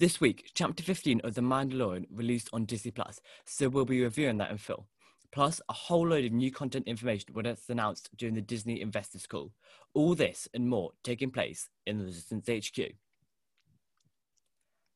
[0.00, 4.38] This week, Chapter 15 of The Mandalorian released on Disney Plus, so we'll be reviewing
[4.38, 4.86] that in full.
[5.32, 9.50] Plus, a whole load of new content information was announced during the Disney Investors Call.
[9.94, 12.92] All this and more taking place in the Resistance HQ.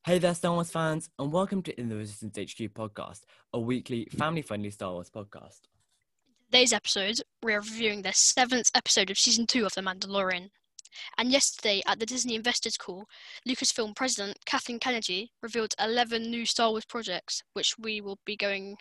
[0.06, 3.23] Hey there, Star Wars fans, and welcome to In the Resistance HQ podcast,
[3.53, 5.62] a weekly family friendly Star Wars podcast.
[6.46, 10.50] today's episode, we are reviewing the seventh episode of season two of The Mandalorian.
[11.18, 13.04] And yesterday, at the Disney Investors Call,
[13.48, 18.77] Lucasfilm President Kathleen Kennedy revealed 11 new Star Wars projects, which we will be going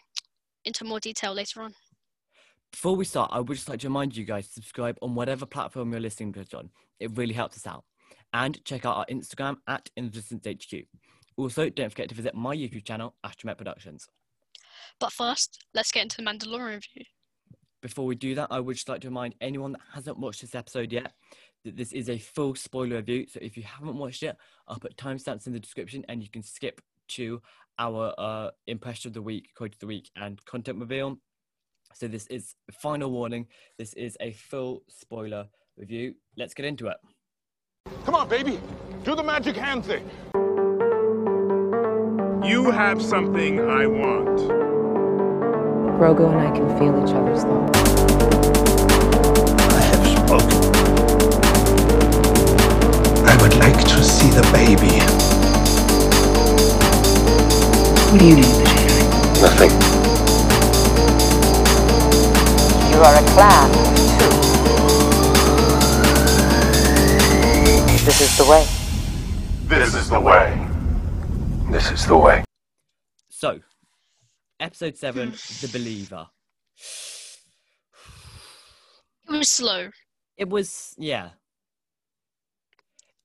[0.66, 1.74] into more detail later on.
[2.72, 5.46] Before we start, I would just like to remind you guys to subscribe on whatever
[5.46, 6.70] platform you're listening to us on.
[7.00, 7.84] It really helps us out.
[8.34, 10.86] And check out our Instagram at InTheResistanceHQ.
[11.36, 14.08] Also, don't forget to visit my YouTube channel, Astromet Productions.
[15.00, 17.06] But first, let's get into the Mandalorian review.
[17.82, 20.56] Before we do that, I would just like to remind anyone that hasn't watched this
[20.56, 21.14] episode yet
[21.66, 23.28] that this is a full spoiler review.
[23.28, 26.44] So if you haven't watched it, I'll put timestamps in the description and you can
[26.44, 27.42] skip to
[27.78, 31.18] our uh, impression of the week, quote of the week, and content reveal.
[31.94, 33.48] So this is final warning.
[33.78, 36.16] This is a full spoiler review.
[36.38, 36.98] Let's get into it.
[38.06, 38.60] Come on, baby.
[39.04, 40.10] Do the magic hand thing.
[42.44, 44.40] You have something I want.
[46.00, 47.70] Grogu and I can feel each other's love.
[49.60, 51.11] I have spoken.
[53.52, 55.00] I would like to see the baby.
[58.10, 59.04] What do you need, Jedi?
[59.42, 59.72] Nothing.
[62.92, 63.76] You are a clan of
[64.18, 64.32] two.
[68.06, 68.66] This is the way.
[69.68, 70.68] This is the way.
[71.72, 72.44] This is the way.
[73.30, 73.60] So,
[74.62, 76.28] episode seven, The Believer.
[79.28, 79.90] It was slow.
[80.38, 81.32] It was, yeah.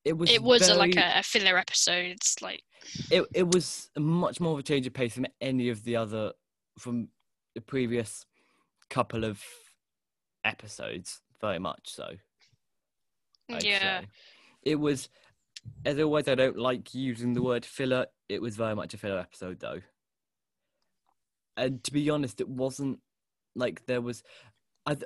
[0.07, 0.31] It was.
[0.31, 2.07] It was a, like a, a filler episode.
[2.12, 2.62] It's like,
[3.11, 6.33] it it was much more of a change of pace from any of the other
[6.79, 7.09] from
[7.57, 8.25] the previous
[8.89, 9.43] couple of
[10.45, 11.20] episodes.
[11.41, 12.08] Very much so.
[13.51, 14.01] I'd yeah.
[14.01, 14.07] say.
[14.63, 15.08] It was,
[15.85, 18.07] as always, I don't like using the word filler.
[18.29, 19.80] It was very much a filler episode, though.
[21.57, 23.01] And to be honest, it wasn't
[23.57, 24.23] like there was.
[24.86, 24.97] I,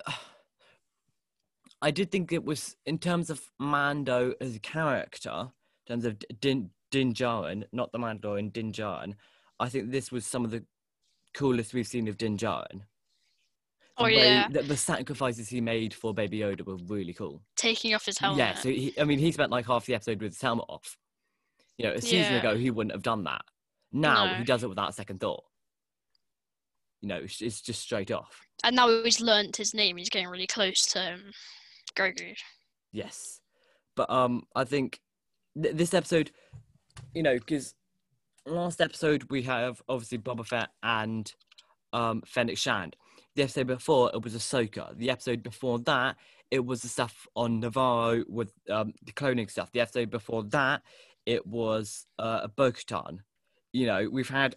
[1.82, 5.50] I did think it was, in terms of Mando as a character,
[5.86, 9.14] in terms of Din, Din Djarin, not the Mandalorian, Din Djarin,
[9.58, 10.64] I think this was some of the
[11.34, 12.82] coolest we've seen of Din Djarin.
[13.98, 14.48] The Oh, yeah.
[14.48, 17.42] The, the sacrifices he made for Baby Yoda were really cool.
[17.56, 18.38] Taking off his helmet.
[18.38, 20.96] Yeah, so he, I mean, he spent like half the episode with his helmet off.
[21.76, 22.38] You know, a season Yeah.
[22.40, 23.42] ago, he wouldn't have done that.
[23.92, 24.34] Now No.
[24.34, 25.44] he does it without a second thought.
[27.02, 28.46] You know, it's, it's just straight off.
[28.64, 29.96] and now he's learnt his name.
[29.96, 31.32] He's getting really close to um,
[31.94, 32.34] Grogu.
[32.92, 33.40] Yes,
[33.96, 35.00] but um, I think
[35.60, 36.30] th- this episode,
[37.14, 37.74] you know, because
[38.46, 41.32] last episode we have obviously Boba Fett and
[41.92, 42.96] um Fennec Shand.
[43.36, 44.96] The episode before it was Ahsoka.
[44.96, 46.16] The episode before that
[46.50, 49.70] it was the stuff on Navarro with um the cloning stuff.
[49.72, 50.82] The episode before that
[51.26, 53.18] it was uh Bo-Katan.
[53.72, 54.56] You know, we've had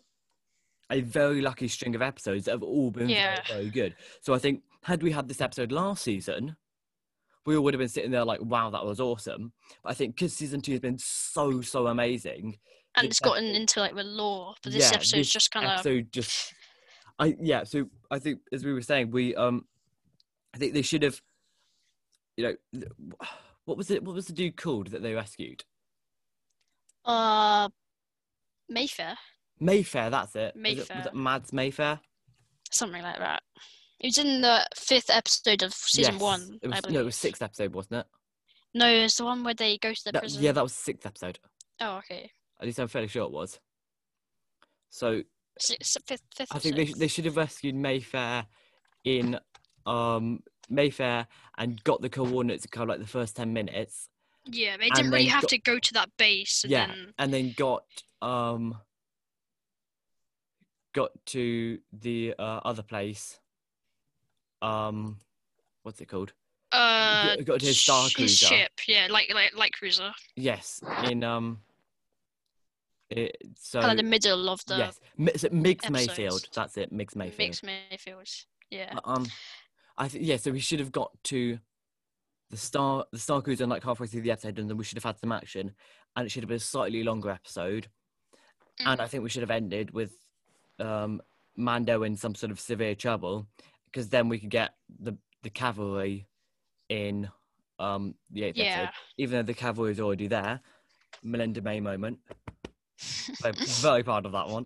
[0.90, 3.42] a very lucky string of episodes that have all been Yeah.
[3.48, 3.96] very, very good.
[4.22, 6.56] So I think had we had this episode last season,
[7.46, 9.52] we all would have been sitting there like, wow, that was awesome.
[9.84, 12.58] But I think because season two has been so, so amazing.
[12.96, 14.54] And it's gotten episode- into like the lore.
[14.64, 15.72] But this yeah, episode's this just kind of.
[15.74, 16.54] episode just
[17.20, 19.66] I yeah, so I think as we were saying, we um
[20.54, 21.20] I think they should have
[22.38, 22.82] you know
[23.66, 25.64] what was it what was the dude called that they rescued?
[27.06, 27.70] Uh,
[28.70, 29.18] Mayfair,
[29.60, 30.98] Mayfair, that's it- Mayfair.
[30.98, 32.00] was it Mads Mayfair?
[32.72, 33.44] something like that.
[34.04, 36.22] It was in the fifth episode of season Yes.
[36.22, 36.60] one.
[36.62, 38.08] It was, I no, it was sixth episode, wasn't it?
[38.76, 40.44] No, it's the one where they go to the That- prison.
[40.44, 41.40] yeah, that was sixth episode.
[41.80, 42.30] Oh, okay.
[42.60, 43.60] At least I'm fairly sure it was.
[44.90, 45.24] So
[45.60, 48.46] Six, fifth, fifth I think they, sh- they should have rescued Mayfair
[49.06, 49.40] in
[49.86, 50.40] um
[50.70, 51.28] Mayfair
[51.58, 54.10] and got the coordinates in kind of like the first ten minutes.
[54.46, 56.64] Yeah, they didn't really have got- to go to that base.
[56.64, 57.84] And yeah, Then, and then got
[58.22, 58.78] um
[60.94, 63.40] got to the uh, other place.
[64.64, 65.18] Um,
[65.84, 66.34] what's it called?
[66.72, 68.46] uh, got his Star sh- Cruiser.
[68.48, 68.72] ship.
[68.88, 70.12] Yeah, like like light cruiser.
[70.36, 71.60] Yes, in um.
[73.10, 75.92] It, so kind of the middle of the yes, Mi- so Migs episodes.
[75.92, 76.48] Mayfield.
[76.56, 77.38] That's it, Miggs Mayfield.
[77.50, 78.28] Mix Mayfield.
[78.72, 78.98] Yeah.
[79.04, 79.28] Um,
[79.98, 80.38] I think yeah.
[80.38, 81.60] So we should have got to
[82.50, 85.04] the star, the Star Cruiser, like halfway through the episode, and then we should have
[85.04, 85.76] had some action,
[86.16, 87.88] and it should have been a slightly longer episode.
[88.80, 89.04] And Mm.
[89.04, 90.14] I think we should have ended with
[90.80, 91.22] um,
[91.56, 93.46] Mando in some sort of severe trouble,
[93.94, 96.28] because then we could get the the cavalry
[96.90, 97.30] in
[97.80, 98.64] um, the eighth Yeah.
[98.64, 98.90] episode.
[99.18, 100.62] Even though the cavalry is already there,
[101.22, 102.20] Melinda May moment.
[103.44, 104.66] I'm very proud of that one.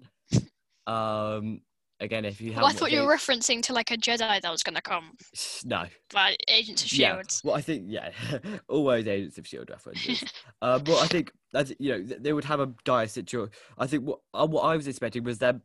[0.85, 1.61] Um,
[1.99, 4.51] again, if you Well, I thought you were watched referencing to like a Jedi that
[4.51, 5.17] was going to come
[5.65, 6.99] no, by Agents of Shield.
[6.99, 7.23] yeah.
[7.43, 8.11] Well, I think yeah,
[8.69, 10.23] always Agents of Shield references.
[10.61, 13.51] uh, well, I think as you know, they would have a dire situation.
[13.77, 15.61] I think what uh, what I was expecting was them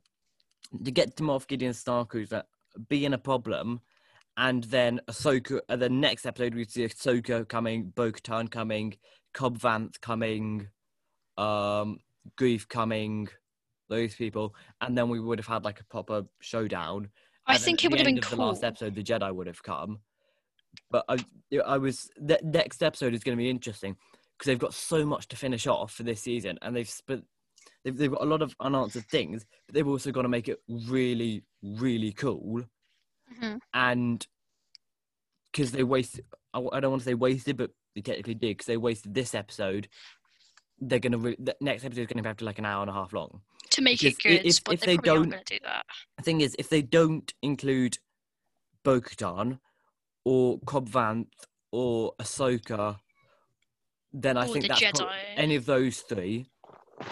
[0.85, 2.45] to get to Moff Gideon Starcruiser
[2.89, 3.81] being a problem,
[4.37, 5.61] and then Ahsoka.
[5.69, 8.97] Uh, the next episode we see Ahsoka coming, Bo-Katan coming,
[9.35, 10.69] Cobb Vanth coming,
[11.37, 11.99] um,
[12.39, 13.29] Greef coming,
[13.89, 17.11] those people, and then we would have had like a proper showdown.
[17.47, 18.39] I and think it would have been cool.
[18.39, 20.01] The last episode, the Jedi would have come,
[20.91, 21.19] but I,
[21.67, 23.97] I was the next episode is going to be interesting
[24.39, 27.25] because they've got so much to finish off for this season, and they've spent
[27.85, 30.61] they've they've got a lot of unanswered things, but they've also got to make it
[30.69, 32.65] really really cool,
[33.41, 33.61] Mhm.
[33.75, 34.27] and
[35.51, 36.25] because they wasted,
[36.55, 39.35] I, I don't want to say wasted, but they technically did because they wasted this
[39.35, 39.89] episode.
[40.79, 42.95] They're gonna re- the next episode is gonna have to like an hour and a
[42.95, 43.43] half long.
[43.71, 45.59] To make it Because i- good, if- but if they, they probably aren't don't- do
[45.65, 45.87] that.
[46.17, 47.99] The thing is, if they don't include
[48.83, 49.61] Bo-Katan
[50.25, 51.29] or Cobb Vanth
[51.71, 52.99] or Ahsoka,
[54.13, 55.01] then I Or think the that's
[55.37, 56.51] any of those three.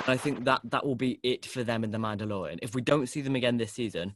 [0.07, 2.59] I think that that will be it for them in the Mandalorian.
[2.63, 4.15] If we don't see them again this season,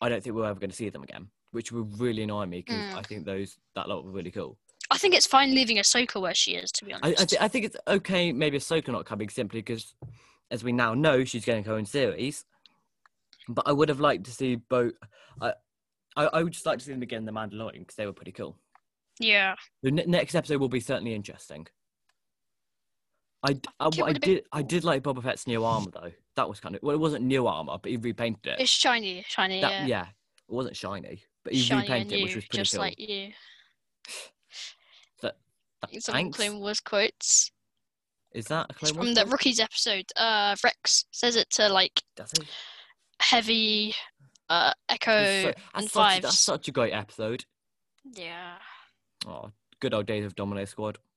[0.00, 2.62] I don't think we're ever going to see them again, which would really annoy me
[2.66, 2.94] because Mm.
[2.98, 4.58] I think those that lot were really cool.
[4.90, 7.22] I think it's fine leaving Ahsoka where she is, to be honest.
[7.22, 9.94] I, th- I think it's okay, maybe Ahsoka not coming simply because,
[10.50, 12.44] as we now know, she's getting her own series.
[13.48, 14.92] But I would have liked to see both.
[15.40, 15.52] I,
[16.16, 18.12] I, I would just like to see them again in the Mandalorian because they were
[18.12, 18.56] pretty cool.
[19.20, 19.54] yeah.
[19.82, 21.66] The ne- next episode will be certainly interesting.
[23.42, 25.90] I, I, think it what I been did I did like Boba Fett's new armor
[25.90, 26.12] though.
[26.36, 28.60] That was kind of well, it wasn't new armor, but he repainted it.
[28.60, 29.86] It's shiny, shiny, That- yeah.
[29.86, 30.02] yeah,
[30.48, 32.80] it wasn't shiny, but he shiny repainted it, which was pretty just cool.
[32.80, 33.32] like you.
[35.22, 35.38] That-
[35.80, 36.36] that- Some thanks.
[36.36, 37.50] Clone Wars quotes
[38.34, 39.26] Is that a It's Clone from Wars the?
[39.26, 40.04] Rookies episode.
[40.16, 42.02] Uh, Rex says it to like
[43.20, 43.94] heavy,
[44.50, 45.10] uh, Echo
[45.42, 47.44] so- and that's that's such a great episode.
[48.04, 48.56] Yeah.
[49.26, 49.50] Oh,
[49.80, 50.98] good old days of Domino Squad.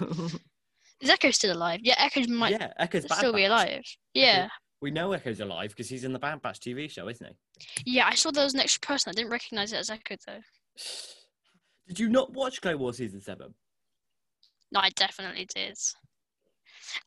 [1.00, 1.80] Is Echo still alive?
[1.82, 3.50] Yeah, Echo might yeah, Echo's Bad still be Batch.
[3.50, 3.82] alive.
[4.14, 4.48] Yeah.
[4.80, 7.82] We know Echo's alive because he's in the Bad Batch TV show, isn't he?
[7.96, 9.10] Yeah, I saw there was an extra person.
[9.10, 10.40] I didn't recognize it as Echo though.
[11.88, 13.54] Did you not watch Clone Wars season seven?
[14.72, 15.76] No, I definitely did.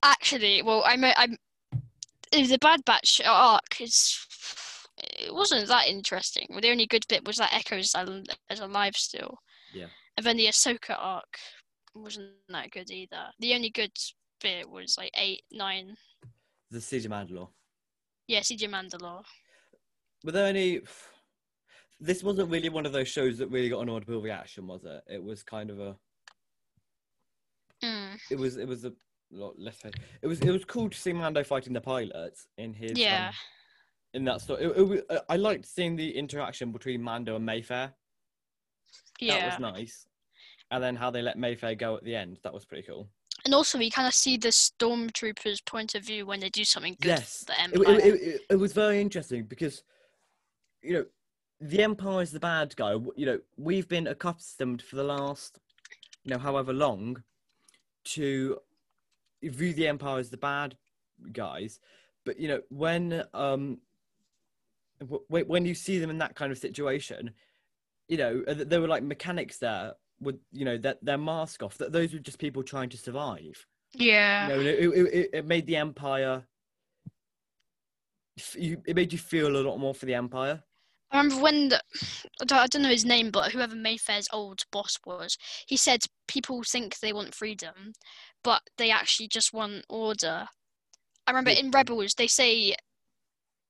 [0.03, 1.37] Actually, well, I am I'm
[2.31, 4.17] the Bad Batch arc is.
[4.97, 6.47] It wasn't that interesting.
[6.61, 9.37] The only good bit was that Echo's al- is alive still.
[9.73, 9.85] Yeah.
[10.17, 11.37] And then the Ahsoka arc
[12.01, 13.27] wasn't that good either.
[13.39, 13.91] The only good
[14.41, 15.95] bit was like eight, nine.
[16.71, 17.49] The Siege of Mandalore.
[18.27, 19.23] Yeah, CJ Mandalore.
[20.23, 20.81] Were there any?
[21.99, 25.01] This wasn't really one of those shows that really got an audible reaction, was it?
[25.07, 25.95] It was kind of a.
[27.83, 28.19] Mm.
[28.29, 28.57] It was.
[28.57, 28.93] It was a.
[29.31, 29.83] lot- Let's
[30.21, 30.39] it was.
[30.41, 32.91] It was cool to see Mando fighting the pilots in his.
[32.97, 33.29] Yeah.
[33.29, 33.33] Um,
[34.15, 37.93] in that story, it, it, uh, I liked seeing the interaction between Mando and Mayfair.
[39.19, 39.39] Yeah.
[39.39, 40.05] That was nice.
[40.71, 42.39] And then how they let Mayfair go at the end.
[42.43, 43.07] That was pretty cool.
[43.45, 46.97] And also, we kind of see the stormtroopers' point of view when they do something
[47.01, 47.95] good yes, it, Empire.
[47.95, 49.83] it, it, it, was very interesting because,
[50.81, 51.05] you know,
[51.61, 52.91] the Empire is the bad guy.
[53.15, 55.59] You know, we've been accustomed for the last,
[56.23, 57.23] you know, however long,
[58.05, 58.59] to
[59.43, 60.75] view the Empire as the bad
[61.31, 61.79] guys.
[62.25, 63.79] But you know, when um,
[64.99, 67.31] w- when you see them in that kind of situation,
[68.07, 71.77] you know, there were like mechanics there with you know that their mask off.
[71.77, 73.65] That those were just people trying to survive.
[73.93, 74.47] yeah.
[74.47, 76.43] You know, it, it, it, made the empire.
[78.55, 80.63] You, it made you feel a lot more for the empire.
[81.11, 81.81] I remember when the,
[82.41, 86.99] I don't, know his name, but whoever Mayfair's old boss was, he said people think
[86.99, 87.93] they want freedom,
[88.43, 90.47] but they actually just want order.
[91.25, 92.75] I remember in Rebels they say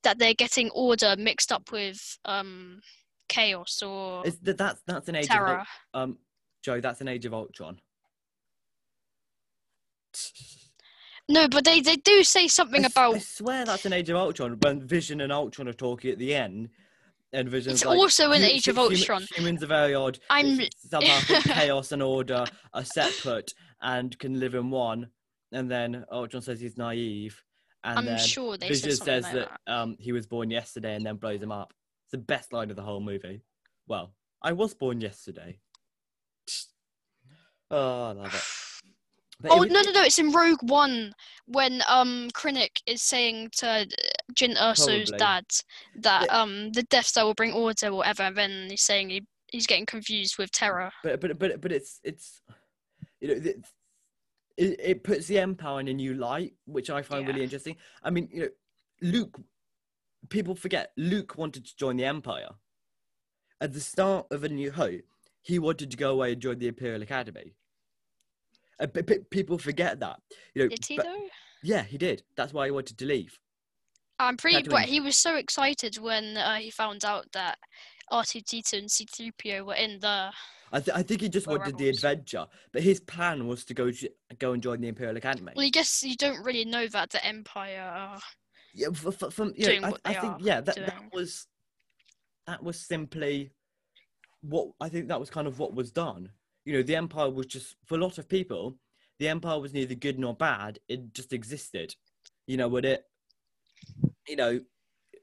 [0.03, 2.81] that they're getting order mixed up with um
[3.29, 5.63] chaos or It's, that's that's an age terror.
[5.93, 6.17] of um,
[6.63, 6.79] Joe.
[6.81, 7.79] That's an age of Ultron.
[11.27, 14.09] No, but they, they do say something I s- about I swear that's an Age
[14.09, 16.69] of Ultron when Vision and Ultron are talking at the end,
[17.33, 20.17] and Vision's It's like, also an "Hu- Age of hum- Ultron." Humans are very odd.
[20.31, 25.09] I'm- somehow think chaos and order are separate and can live in one.
[25.51, 27.43] And then Ultron says he's naive,
[27.83, 29.73] and I'm then sure they Vision said something says like that, that.
[29.73, 31.73] um he was born yesterday, and then blows him up.
[32.05, 33.41] It's the best line of the whole movie.
[33.87, 35.59] Well, I was born yesterday.
[37.71, 38.41] Oh, I love it.
[39.41, 40.01] But it Oh was- no no no!
[40.03, 41.13] It's in Rogue One
[41.47, 43.85] when um Krennic is saying to uh,
[44.33, 45.17] Jyn Probably.
[45.17, 45.45] dad
[46.01, 46.41] that Yeah.
[46.41, 48.23] um the Death Star will bring order or whatever.
[48.23, 50.91] And then he's saying he, he's getting confused with terror.
[51.05, 52.41] but but but but it's it's
[53.21, 53.35] you know
[54.57, 57.77] it, it puts the empire in a new light, which I find really interesting.
[58.03, 58.49] I mean, you know,
[59.01, 59.39] Luke.
[60.27, 62.49] People forget Luke wanted to join the empire.
[63.61, 65.05] At the start of A New Hope,
[65.49, 67.55] he wanted to go away and join the Imperial Academy.
[68.79, 70.21] Uh, p- p- people forget that.
[70.53, 71.27] You know, Did he though?
[71.63, 72.23] yeah, he did.
[72.37, 73.37] That's why he wanted to leave.
[74.19, 74.63] I'm pretty.
[74.69, 77.57] But he was so excited when uh, he found out that
[78.11, 80.31] R2D2 and C3PO were in the.
[80.71, 83.89] I, th- I think he just wanted the adventure, but his plan was to go
[84.37, 85.53] go and join the Imperial Academy.
[85.55, 88.19] Well, I guess you don't really know that the Empire.
[88.75, 91.47] yeah, f- f- from you know, I, I think yeah, that, that was
[92.45, 93.51] that was simply
[94.41, 96.29] what I think that was kind of what was done.
[96.65, 98.77] You know, the Empire was just for a lot of people,
[99.19, 100.79] the Empire was neither good nor bad.
[100.87, 101.95] It just existed.
[102.47, 103.03] You know, would it?
[104.27, 104.59] You know,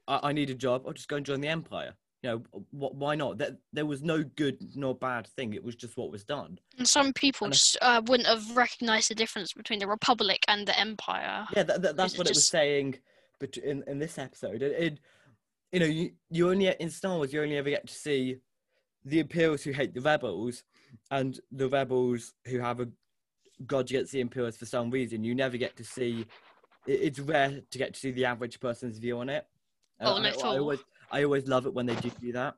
[0.06, 0.84] I, I need a job.
[0.86, 1.94] I'll just go and join the Empire.
[2.22, 2.38] You know,
[2.70, 3.38] wh- why not?
[3.38, 5.54] There, there was no good nor bad thing.
[5.54, 6.58] It was just what was done.
[6.78, 10.66] And some people And just uh, wouldn't have recognized the difference between the Republic and
[10.66, 11.46] the Empire.
[11.54, 12.96] Yeah, that, that, that's what it was saying,
[13.38, 14.98] but in, in this episode, it, it
[15.72, 18.38] you know, you, you only in Star Wars, you only ever get to see
[19.06, 20.64] the Imperials who hate the rebels,
[21.10, 22.88] and the rebels who have a
[23.64, 25.24] grudge against the Imperials for some reason.
[25.24, 26.26] You never get to see.
[26.86, 29.46] It's rare to get to see the average person's view on it.
[29.98, 32.54] And Oh, I, no, I always, I always love it when they do do that.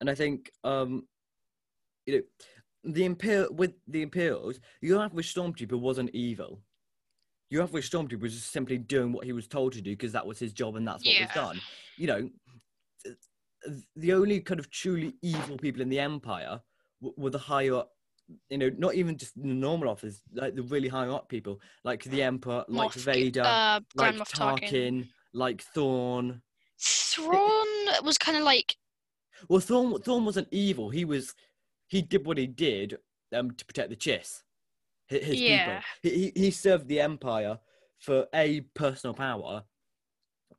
[0.00, 1.06] And I think, um,
[2.06, 2.22] you know,
[2.92, 6.60] the Imperial with the Imperials, your average stormtrooper wasn't evil
[7.50, 10.26] your average stormtrooper was just simply doing what he was told to do because that
[10.26, 11.60] was his job and that's what was done.
[11.98, 12.30] You know,
[13.96, 16.60] the only kind of truly evil people in the Empire
[17.00, 17.92] w- were the higher up,
[18.48, 22.04] you know, not even just the normal officers, like the really high up people, like
[22.04, 24.60] the Emperor, like Moff, Vader, uh, like Tarkin.
[24.60, 26.42] Tarkin, like Thorn.
[26.78, 28.76] Thrawn was kind of like
[29.48, 30.90] Well, Thrawn, Thrawn wasn't evil.
[30.90, 31.34] He was,
[31.88, 32.98] he did what he did
[33.32, 34.42] um, to protect the Chiss,
[35.10, 35.66] hi- his Yeah.
[35.66, 35.82] people.
[36.02, 37.58] He, he, he served the Empire
[37.98, 39.62] for A, personal power,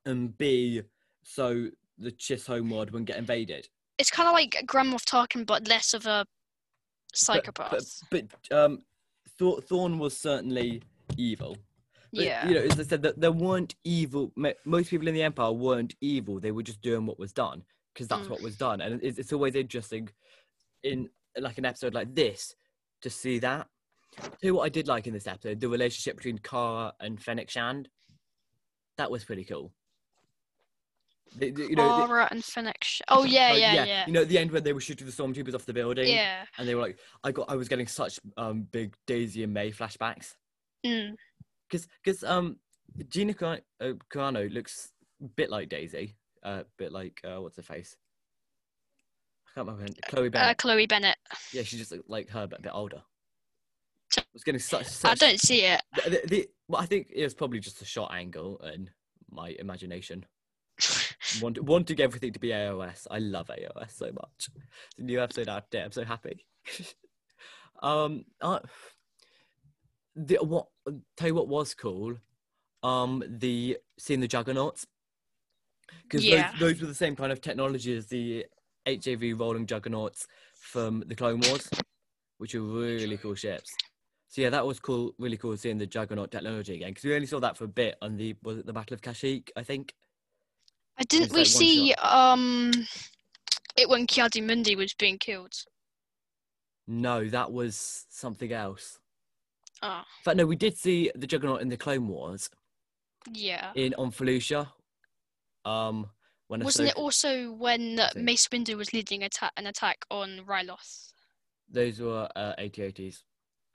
[0.06, 0.82] and B,
[1.22, 3.68] so the Chiss homeworld wouldn't get invaded.
[3.98, 6.26] it's kind of like Grand Moff Tarkin, but less of a
[7.14, 8.00] psychopath.
[8.10, 8.82] But, but, um,
[9.38, 10.82] Thor, Thrawn was certainly
[11.16, 11.56] evil.
[12.12, 12.48] But, yeah.
[12.48, 14.32] You know, as I said, that there weren't evil.
[14.64, 16.38] Most people in the Empire weren't evil.
[16.40, 18.30] They were just doing what was done because that's Mm.
[18.30, 18.80] what was done.
[18.80, 20.08] And it's, it's always interesting
[20.82, 21.08] in
[21.38, 22.54] like an episode like this
[23.02, 23.68] to see that.
[24.16, 27.50] Tell you what I did like in this episode: the relationship between Cara and Fennec
[27.50, 27.88] Shand.
[28.96, 29.72] That was pretty cool.
[31.36, 32.44] The- the- you know, the- Aura and.
[32.44, 35.06] Sh- oh yeah, like, yeah, yeah, You know, at the end when they were shooting
[35.06, 36.44] the stormtroopers off the building, yeah.
[36.58, 39.72] and they were like, "I got, I was getting such um big Daisy and May
[39.72, 40.34] flashbacks."
[40.86, 41.16] Mm.
[41.68, 42.58] because because um
[43.08, 46.14] Gina Car- uh, Carano looks a bit like Daisy,
[46.44, 47.96] a uh, bit like uh, what's her face?
[49.48, 49.92] I can't remember.
[50.06, 50.58] Chloe Uh, Bennet.
[50.58, 51.16] Chloe Bennet.
[51.52, 53.02] yeah, she just looked like her, but a bit older.
[54.18, 54.86] I was getting such.
[55.04, 55.82] I don't see it.
[56.04, 58.90] the, the, the, well, I think it was probably just a shot angle and
[59.30, 60.24] my imagination.
[61.40, 63.06] Want, wanting everything to be AOS.
[63.10, 64.50] I love AOS so much.
[64.96, 65.84] The new episode out there.
[65.84, 66.44] I'm so happy.
[67.82, 68.60] um, uh,
[70.14, 70.68] the what?
[71.16, 72.16] Tell you what was cool.
[72.82, 74.86] Um, the seeing the juggernauts
[76.02, 76.52] because Yeah.
[76.52, 78.46] those, those were the same kind of technology as the
[78.86, 81.68] HAV rolling juggernauts from the Clone Wars,
[82.38, 83.74] which are really cool ships.
[84.28, 87.26] So yeah, that was cool, really cool seeing the juggernaut technology again because we only
[87.26, 89.94] saw that for a bit on the was it the Battle of Kashyyyk, I think.
[90.98, 92.72] I didn't we see um
[93.76, 95.52] it when Ki-Adi-Mundi was being killed?
[96.86, 98.98] No, that was something else.
[99.82, 102.48] Oh, In fact, no, we did see the juggernaut in the Clone Wars
[103.32, 103.72] yeah.
[103.74, 104.68] in on Felucia.
[105.64, 106.06] Um,
[106.48, 108.00] when Wasn't it also when.
[108.14, 111.10] Mace Windu was leading atta- an attack on Ryloth?
[111.70, 113.24] those were uh, AT-ATs,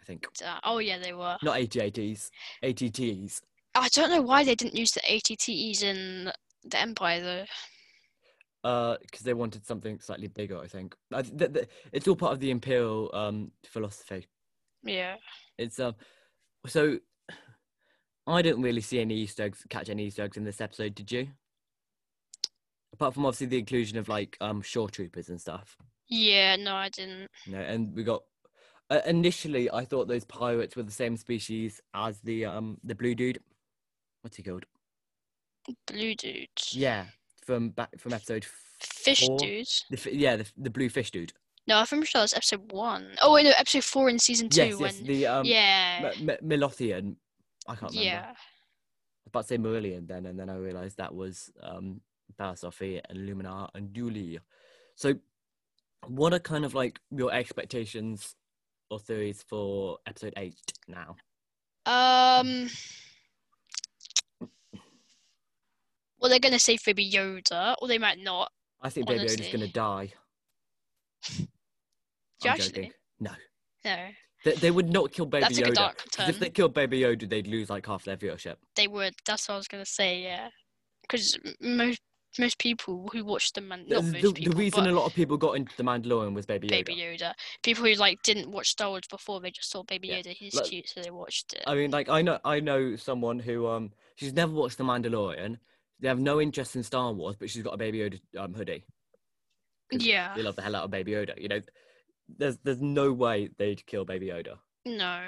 [0.01, 0.25] I think.
[0.45, 1.37] Uh, oh yeah, they were.
[1.43, 2.29] Not AT-ATs,
[2.63, 3.41] ATTs.
[3.75, 6.31] I don't know why they didn't use the ATTEs in
[6.63, 7.45] the Empire though.
[8.69, 10.93] Uh, because they wanted something slightly bigger, I think.
[11.13, 14.27] I, th- th- th- it's all part of the Imperial um philosophy.
[14.83, 15.15] Yeah.
[15.57, 15.95] It's um,
[16.67, 16.99] so
[18.27, 20.95] I didn't really see any Easter eggs, catch any Easter eggs in this episode.
[20.95, 21.27] Did you?
[22.93, 25.77] Apart from obviously the inclusion of like um shore troopers and stuff.
[26.09, 27.27] Yeah, no, I didn't.
[27.47, 28.23] No, and we got
[28.89, 33.15] uh, initially I thought those pirates were the same species as the um the blue
[33.15, 33.39] dude.
[34.21, 34.65] What's he called?
[35.87, 36.47] Blue dude.
[36.71, 37.05] Yeah,
[37.45, 38.45] from back from episode.
[38.81, 39.37] Fish four.
[39.37, 39.67] dude.
[39.89, 41.33] The, fi- yeah, the, the blue fish dude.
[41.67, 43.09] No, I'm pretty sure that's episode one.
[43.21, 45.03] Oh wait, no, episode four in season two yes, when.
[45.03, 46.11] the um, yeah.
[46.17, 47.15] M- M- Milothian.
[47.67, 48.01] I can't remember.
[48.09, 48.25] yeah.
[48.25, 52.01] I was about to say Marillion then, and then I realised that was um,
[52.55, 54.39] Sophie and Luminar and Dooley.
[54.95, 55.13] So,
[56.07, 58.35] what are kind of like your expectations
[58.89, 60.55] or theories for episode eight
[60.87, 61.15] now?
[61.85, 62.69] Um.
[66.19, 68.51] Well, they're gonna say Baby Yoda, or they might not.
[68.81, 70.13] I think Baby Yoda's going to die.
[71.39, 71.47] you
[72.45, 72.71] I'm actually?
[72.71, 72.91] joking.
[73.19, 73.31] No.
[73.85, 74.07] No,
[74.45, 75.75] They, they would not kill Baby That's like a Yoda.
[75.75, 78.55] dark 'cause if they killed Baby Yoda, they'd lose like half their viewership.
[78.75, 79.13] they would.
[79.25, 80.21] That's what I was gonna say.
[80.21, 80.49] Yeah,
[81.01, 82.01] because most
[82.37, 85.05] most people who watched the man, The, not the- most the people, reason a lot
[85.05, 86.85] of people got into The Mandalorian was Baby Yoda.
[86.85, 87.33] Baby Yoda.
[87.63, 90.33] People who like didn't watch Star Wars before, they just saw Baby Yeah, Yoda.
[90.33, 91.63] He's like- cute, so they watched it.
[91.65, 95.57] I mean, like I know I know someone who um she's never watched The Mandalorian.
[96.01, 98.85] They have no interest in Star Wars, but she's got a Baby Yoda um, hoodie.
[99.91, 100.33] yeah.
[100.35, 101.39] They love the hell out of Baby Yoda.
[101.41, 101.61] You know,
[102.37, 104.57] there's there's no way they'd kill Baby Yoda.
[104.85, 105.21] No.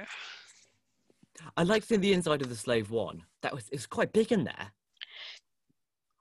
[1.57, 3.23] I like seeing the inside of the Slave One.
[3.41, 4.71] That was it's quite big in there.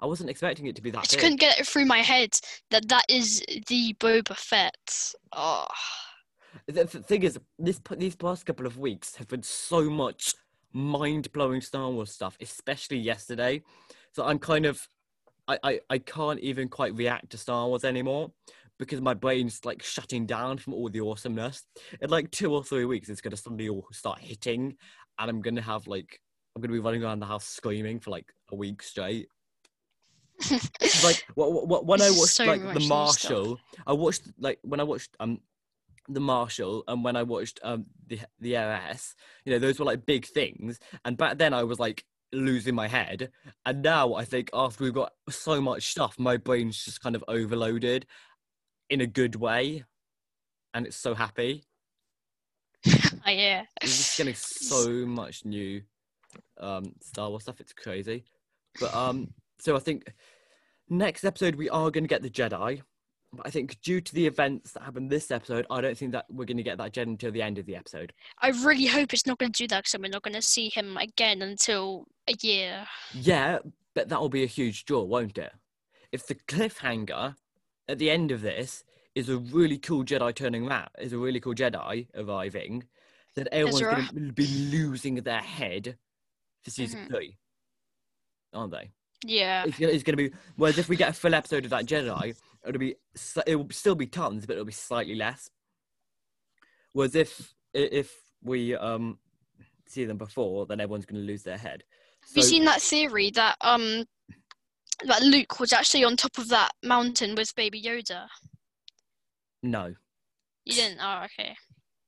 [0.00, 0.98] I wasn't expecting it to be that.
[0.98, 1.20] I just big.
[1.20, 2.30] couldn't get it through my head
[2.70, 5.12] that that is the Boba Fett.
[5.32, 5.66] Oh,
[6.66, 10.34] The, the thing is, this these past couple of weeks have been so much
[10.72, 13.62] mind blowing Star Wars stuff, especially yesterday.
[14.12, 14.88] So I'm kind of,
[15.46, 18.32] I, I, I can't even quite react to Star Wars anymore
[18.78, 21.64] because my brain's like shutting down from all the awesomeness.
[22.00, 24.76] In like two or three weeks, it's gonna suddenly all start hitting,
[25.18, 26.20] and I'm gonna have like,
[26.56, 29.28] I'm gonna be running around the house screaming for like a week straight.
[31.04, 32.88] Like wh- wh- when I watched so like the stuff.
[32.88, 35.40] Marshall, I watched like when I watched um
[36.08, 39.14] the Marshall and when I watched um the the RS,
[39.44, 40.78] you know, those were like big things.
[41.04, 43.30] And back then I was like losing my head.
[43.66, 47.24] And now I think after we've got so much stuff, my brain's just kind of
[47.28, 48.06] overloaded
[48.88, 49.84] in a good way.
[50.74, 51.64] And it's so happy.
[52.86, 53.64] oh yeah.
[53.82, 55.82] We're just getting so much new
[56.58, 57.60] um Star Wars stuff.
[57.60, 58.24] It's crazy.
[58.78, 60.12] But um so I think
[60.88, 62.82] next episode we are gonna get the Jedi.
[63.32, 66.26] But I think due to the events that happened this episode, I don't think that
[66.28, 68.12] we're gonna get that Jedi until the end of the episode.
[68.40, 70.68] I really hope it's not going to do that because we're not going to see
[70.68, 72.86] him again until a year.
[73.14, 73.58] Yeah,
[73.94, 75.52] but that'll be a huge draw, won't it?
[76.10, 77.36] If the cliffhanger
[77.88, 78.82] at the end of this
[79.14, 82.84] is a really cool Jedi turning around, is a really cool Jedi arriving,
[83.36, 83.80] then everyone's
[84.12, 85.96] going to be losing their head
[86.62, 87.08] for season Mhm.
[87.08, 87.36] three,
[88.52, 88.90] aren't they?
[89.24, 89.64] Yeah.
[89.66, 90.32] It's gonna, it's gonna be.
[90.56, 92.34] Whereas if we get a full episode of that Jedi,
[92.66, 92.96] it'll be
[93.46, 95.50] it will still be tons, but it'll be slightly less.
[96.92, 99.18] Whereas if if we um
[99.86, 101.84] see them before, then everyone's gonna lose their head.
[102.28, 104.04] Have you seen that theory that um
[105.04, 108.26] that Luke was actually on top of that mountain with Baby Yoda?
[109.62, 109.94] No.
[110.64, 111.00] You didn't?
[111.02, 111.54] Oh, okay.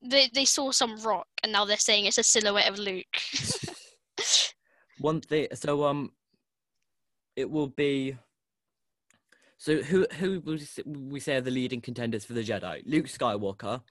[0.02, 3.04] They they saw some rock and now they're saying it's a silhouette of Luke.
[4.98, 5.48] One thing.
[5.54, 6.12] So um,
[7.36, 8.16] it will be.
[9.58, 12.82] So who who would we say are the leading contenders for the Jedi?
[12.84, 13.82] Luke Skywalker,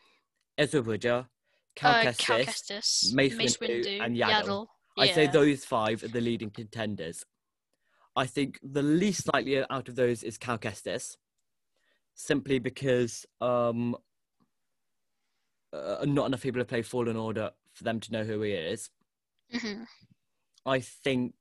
[0.58, 1.28] Ezra Bridger,
[1.76, 4.68] Cal uh, Kestis, Cal Kestis, Mace Mace Windu, Windu, and Yaddle.
[4.98, 7.24] I say those five are the leading contenders.
[8.16, 11.16] I think the least likely out of those is Cal Kestis,
[12.14, 13.96] simply because um,
[15.72, 18.90] uh, not enough people have played Fallen Order for them to know who he is.
[19.54, 19.86] Mhm.
[20.66, 21.34] I think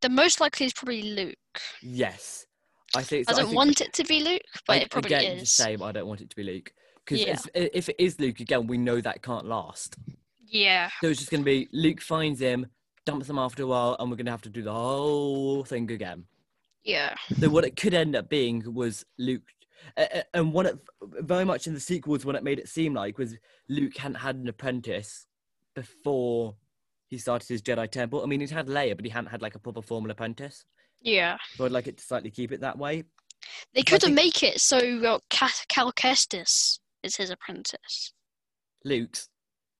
[0.00, 1.36] The most likely is probably Luke.
[1.82, 2.44] yes.
[2.96, 5.42] I think I don't want it to be Luke, but I- it probably again, the
[5.42, 5.52] is.
[5.52, 5.82] same.
[5.82, 6.72] I don't want it to be Luke
[7.04, 7.36] because Yeah.
[7.54, 9.96] if it is Luke again, we know that can't last.
[10.46, 10.90] Yeah.
[11.02, 12.66] So it's just going to be Luke finds him,
[13.04, 15.90] dumps him after a while, and we're going to have to do the whole thing
[15.90, 16.24] again.
[16.82, 17.14] Yeah.
[17.38, 19.42] So what it could end up being was Luke,
[19.98, 23.18] uh, and what it very much in the sequels, what it made it seem like
[23.18, 23.36] was
[23.68, 25.26] Luke hadn't had an apprentice
[25.74, 26.56] before
[27.08, 28.22] he started his Jedi Temple.
[28.22, 30.64] I mean, he'd had Leia, but he hadn't had like a proper formal apprentice.
[31.00, 31.36] Yeah.
[31.54, 33.04] So I'd like it to slightly keep it that way.
[33.74, 38.12] They couldn't think- make it so uh, Ca- Cal Kestis is his apprentice.
[38.84, 39.28] Luke's.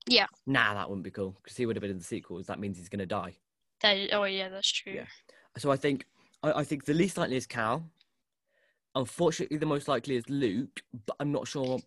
[0.08, 0.26] Yeah.
[0.46, 2.46] Nah, that wouldn't be cool because he would have been in the sequels.
[2.46, 3.34] That means he's going to die.
[3.82, 4.92] That, oh yeah, that's true.
[4.94, 5.06] Yeah.
[5.58, 6.06] So I think
[6.42, 7.84] I, I think the least likely is Cal.
[8.94, 11.78] Unfortunately, the most likely is Luke, but I'm not sure.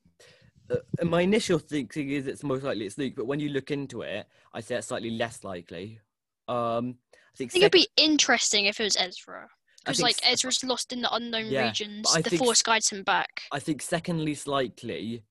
[0.71, 4.01] Uh, my initial thinking is it's most likely it's Luke, but when you look into
[4.01, 5.99] it, I say it's slightly less likely.
[6.47, 9.49] Um, I think, I think it'd be interesting if it was Ezra.
[9.83, 13.41] Because like Ezra's lost in the unknown Yeah, regions, the think Force guides him back.
[13.51, 15.23] I think second least likely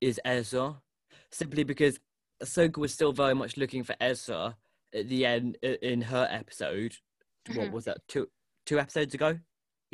[0.00, 0.80] is Ezra,
[1.30, 2.00] simply because
[2.42, 4.56] Ahsoka was still very much looking for Ezra
[4.94, 6.96] at the end in her episode.
[7.52, 7.72] What Mhm.
[7.72, 7.98] was that?
[8.08, 8.30] Two
[8.64, 9.38] two episodes ago?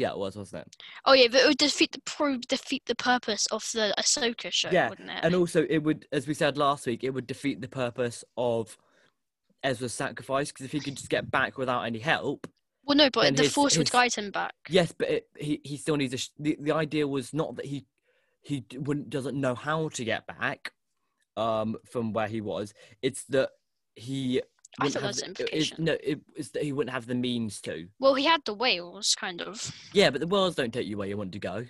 [0.00, 0.76] Yeah, it was, wasn't it?
[1.04, 4.70] Oh yeah, but it would defeat the pro defeat the purpose of the Ahsoka show,
[4.70, 5.20] Yeah, wouldn't it?
[5.22, 8.78] And also, it would, as we said last week, it would defeat the purpose of
[9.62, 12.46] Ezra's sacrifice because if he could just get back without any help,
[12.84, 14.54] well, no, but the his- Force would guide him back.
[14.70, 16.18] yes, but it, he he still needs a.
[16.18, 17.84] sh- The, the idea was not that he
[18.40, 20.72] he wouldn't doesn't know how to get back.
[21.36, 22.72] um from where he was.
[23.02, 23.50] It's that
[23.94, 24.40] he.
[24.78, 25.84] I thought have that was the- the it- implication.
[25.84, 27.88] no, it, it's that he wouldn't have the means to.
[27.98, 29.72] Well, he had the whales, kind of.
[29.92, 31.66] Yeah, but the worlds don't take you where you want to go.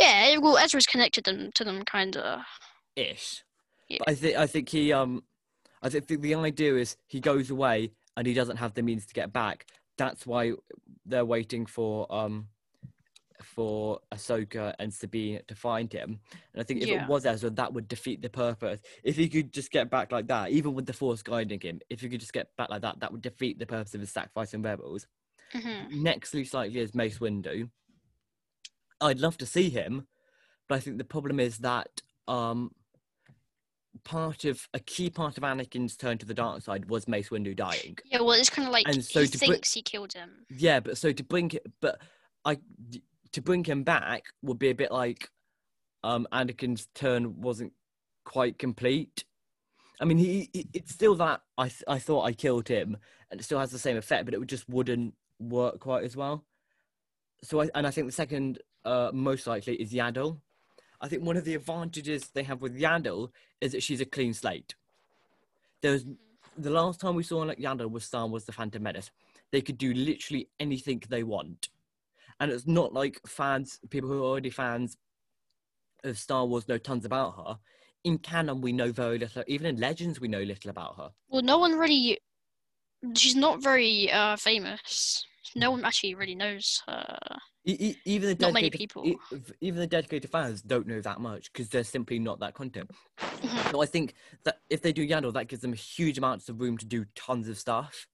[0.00, 2.40] Yeah, well, Ezra's connected them to them, kind of.
[2.96, 3.44] Ish.
[3.88, 3.98] Yeah.
[4.00, 5.22] But I think I think he um,
[5.82, 9.06] I think the- the idea is he goes away and he doesn't have the means
[9.06, 9.66] to get back.
[9.98, 10.52] That's why
[11.06, 12.48] they're waiting for um,
[13.42, 16.20] for Ahsoka and Sabine to find him.
[16.52, 17.04] And I think if Yeah.
[17.04, 18.80] it was Ezra, that would defeat the purpose.
[19.02, 22.00] If he could just get back like that, even with the Force guiding him, if
[22.00, 24.62] he could just get back like that, that would defeat the purpose of his sacrificing
[24.62, 25.06] rebels.
[25.52, 27.70] hmm Next least likely is Mace Windu.
[29.00, 30.06] I'd love to see him,
[30.68, 32.70] but I think the problem is that um,
[34.04, 37.54] part of a key part of Anakin's turn to the dark side was Mace Windu
[37.54, 37.98] dying.
[38.04, 40.46] Yeah, well, it's kind of like And so he thinks he killed him.
[40.50, 42.00] Yeah, but so to bring it, but
[42.44, 42.58] I
[43.32, 45.30] to bring him back would be a bit like
[46.04, 47.72] um Anakin's turn wasn't
[48.24, 49.24] quite complete.
[50.00, 52.96] I mean, he, he it's still that I th- I thought I killed him,
[53.30, 56.44] and it still has the same effect, but it just wouldn't work quite as well.
[57.42, 60.38] So I and I think the second uh most likely is Yaddle.
[61.00, 64.34] I think one of the advantages they have with Yaddle is that she's a clean
[64.34, 64.74] slate.
[65.80, 66.04] There's
[66.56, 69.10] the last time we saw like Yaddle was Star Wars: The Phantom Menace
[69.52, 71.68] they could do literally anything they want.
[72.42, 74.96] And it's not like fans, people who are already fans
[76.02, 77.56] of Star Wars know tons about her.
[78.02, 79.44] In canon, we know very little.
[79.46, 81.12] Even in Legends, we know little about her.
[81.28, 82.18] Well, no one really.
[83.14, 85.24] She's not very uh, famous.
[85.54, 87.16] No one actually really knows her.
[87.64, 89.06] E- even the Not many dedicated, people.
[89.06, 92.90] e- even the dedicated fans don't know that much because there's simply not that content.
[93.20, 93.70] Mhm.
[93.70, 96.76] So I think that if they do Yaddle, that gives them huge amounts of room
[96.78, 98.08] to do tons of stuff,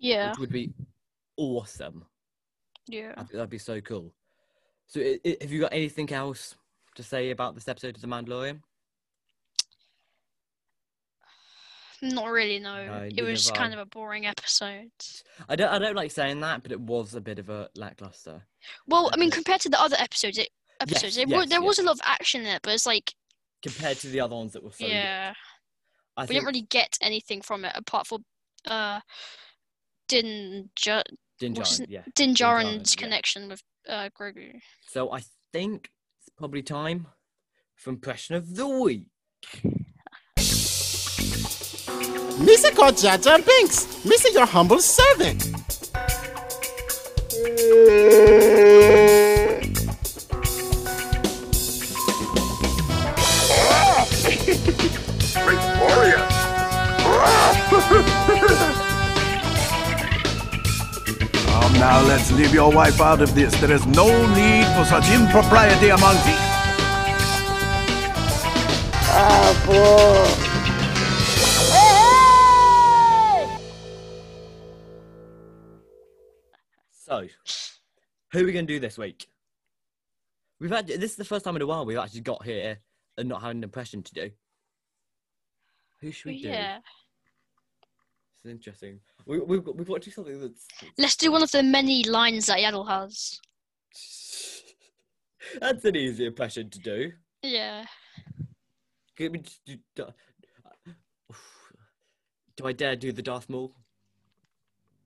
[0.00, 0.72] Yeah, which would be
[1.36, 2.06] awesome.
[2.86, 3.12] Yeah.
[3.16, 4.12] I think that'd be so cool.
[4.86, 6.56] So, i- i- have you got anything else
[6.96, 8.60] to say about this episode of The Mandalorian?
[12.02, 12.86] Not really, no.
[12.86, 14.90] No, it was kind of a boring episode.
[15.50, 18.42] I don't, I don't like saying that, but it was a bit of a lackluster.
[18.86, 20.48] Well, I mean, compared to the other episodes, it
[20.80, 21.66] episodes, it, yes, there yes.
[21.66, 23.14] was a lot of action in it, but it's like,
[23.62, 25.34] compared to the other ones that were so yeah,
[26.16, 28.24] I we think didn't really get anything from it apart from
[28.66, 29.00] uh,
[30.08, 31.02] Din ja-
[31.40, 32.02] Din what's yeah.
[32.14, 33.02] Din Djarin, Djarin's yeah.
[33.02, 34.60] connection with uh, Grogu.
[34.88, 35.22] So I
[35.52, 35.88] think
[36.20, 37.06] it's probably time
[37.76, 39.06] for impression of the week.
[42.44, 44.04] Missy called Jar Jar Binks.
[44.04, 45.50] Missy, your humble servant.
[55.40, 56.20] Great warrior!
[61.60, 63.54] Come now, let's leave your wife out of this.
[63.60, 66.38] There is no need for such impropriety among thee.
[69.12, 69.52] Ah,
[76.92, 77.26] so,
[78.32, 79.26] who are we going to do this week?
[80.60, 82.78] We've had this is the first time in a while we've actually got here
[83.18, 84.30] and not had an impression to do.
[86.00, 86.48] Who should we do?
[86.48, 86.78] Yeah.
[88.42, 89.00] It's interesting.
[89.26, 92.04] We, we've got we've got to do something that's Let's do one of the many
[92.04, 93.38] lines that Yaddle has.
[95.60, 97.12] that's an easy impression to do.
[97.42, 97.84] Yeah.
[99.18, 100.06] Just do, do,
[102.56, 103.74] do I dare do the Darth Maul?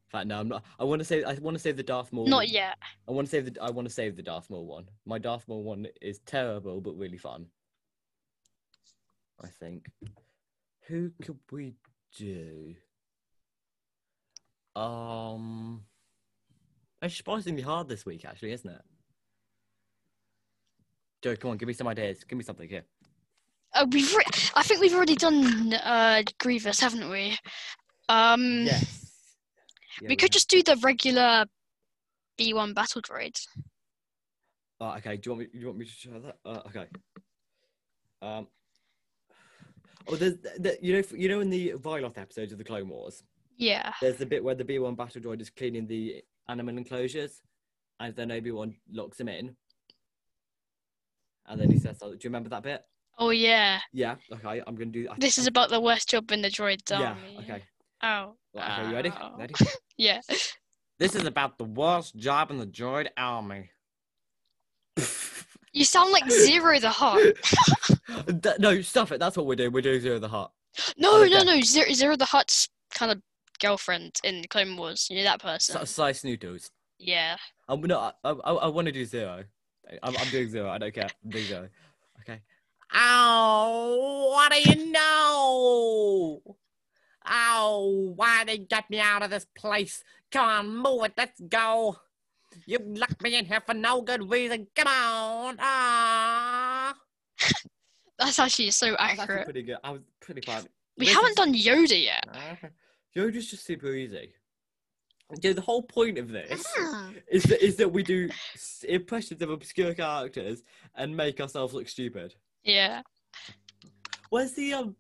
[0.07, 0.65] In fact, no, I'm not.
[0.79, 2.29] I want to say I want to save the Darth Maul.
[2.29, 2.77] Not yet.
[3.09, 4.89] I want to save the I want to save the Darth Maul one.
[5.07, 7.47] My Darth Maul one is terrible but really fun.
[9.43, 9.91] I think.
[10.87, 11.75] Who could we
[12.17, 12.77] do?
[14.77, 15.83] Um,
[17.03, 18.83] it's surprisingly hard this week, actually, isn't it?
[21.23, 22.25] Joe, come on, give me some ideas.
[22.25, 22.85] Give me something here.
[23.73, 27.37] Uh, we've re- I think we've already done uh, Grievous, haven't we?
[28.09, 29.01] Um, Yes.
[30.01, 30.33] Yeah, we could have.
[30.33, 31.47] just do the regular
[32.39, 33.41] B1 battle droid.
[34.81, 35.17] Oh, okay.
[35.17, 35.47] Do you want me?
[35.53, 36.37] Do you want me to show that?
[36.45, 36.87] Uh, okay.
[38.21, 38.49] Um.
[40.09, 43.23] Oh, there's the, you know you know in the Ryloth episodes of the Clone Wars,
[43.57, 43.93] Yeah.
[44.01, 47.41] there's the bit where the B1 battle droid is cleaning the animal enclosures,
[48.01, 49.57] and then Obi Wan locks him in,
[51.47, 52.19] and then he says, something.
[52.19, 52.85] "Do you remember that bit?"
[53.19, 53.81] Oh yeah.
[53.93, 54.17] Yeah.
[54.33, 54.61] Okay.
[54.67, 55.09] I'm gonna do.
[55.11, 57.11] I- This is I- about the worst job in the droid's Yeah.
[57.11, 57.37] army.
[57.41, 57.63] Okay.
[58.03, 58.35] Oh.
[58.53, 58.89] Well, okay.
[58.89, 59.13] You ready?
[59.21, 59.37] oh.
[59.39, 59.55] Ready?
[59.97, 60.21] Yeah.
[60.99, 63.71] This is about the worst job in the droid army.
[65.73, 67.21] You sound like Ziro the Hutt.
[68.43, 69.19] Th- no, stop it.
[69.19, 69.73] That's what we're doing.
[69.73, 70.53] We're doing Ziro the Hutt.
[70.97, 71.31] No, Okay.
[71.31, 71.57] no, no.
[71.59, 73.21] Ziro, Ziro the Hutt's kind of
[73.69, 75.09] girlfriend in Clone Wars.
[75.11, 75.85] You know that person.
[75.87, 76.71] Slice noodles.
[76.99, 77.37] Yeah.
[77.69, 79.45] I'm no, I, I, I want to do Ziro.
[80.03, 80.69] I'm, I'm doing Ziro.
[80.69, 81.09] I don't care.
[81.25, 81.69] I'm doing Ziro.
[82.21, 82.41] Okay.
[82.95, 86.43] Oh, what do you know?
[87.27, 90.05] Oh, why they get me out of this place?
[90.31, 91.97] Come on, move it, let's go.
[92.67, 94.67] You locked me in here for no good reason.
[94.77, 95.57] Come on.
[95.59, 96.95] Ah.
[98.19, 99.45] That's actually so actually accurate.
[99.45, 99.79] pretty good.
[99.83, 100.69] I was pretty proud.
[100.99, 102.25] We This haven't is- done Yoda yet.
[103.17, 104.35] Yoda's just super easy.
[105.41, 107.13] Yeah, the whole point of this Hmm.
[107.31, 108.29] is that is that we do
[108.87, 110.63] impressions of obscure characters
[110.97, 112.35] and make ourselves look stupid.
[112.63, 113.03] Yeah.
[114.31, 114.97] Where's the um?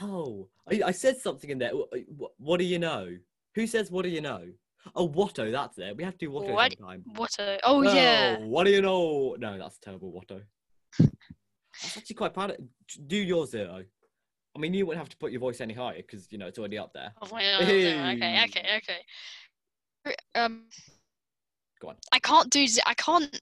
[0.00, 1.72] Oh, I, I said something in there.
[1.72, 3.16] Wh- wh- What do you know?
[3.54, 4.44] Who says what do you know?
[4.94, 5.96] Oh, Watto, that's it.
[5.96, 7.02] We have to do Watto What- sometime.
[7.16, 7.58] What a.
[7.64, 8.38] Oh, yeah.
[8.38, 9.36] What do you know?
[9.38, 10.40] No, that's terrible, Watto.
[10.98, 12.52] That's actually quite proud.
[12.52, 12.56] Of,
[13.06, 13.84] do your Ziro.
[14.58, 16.58] I mean, you wouldn't have to put your voice any higher because you know it's
[16.58, 17.12] already up there.
[17.22, 18.80] Oh, well, okay, okay, okay,
[20.04, 20.16] okay.
[20.34, 20.64] Um,
[21.80, 21.96] Go on.
[22.10, 22.66] I can't do.
[22.84, 23.40] I can't.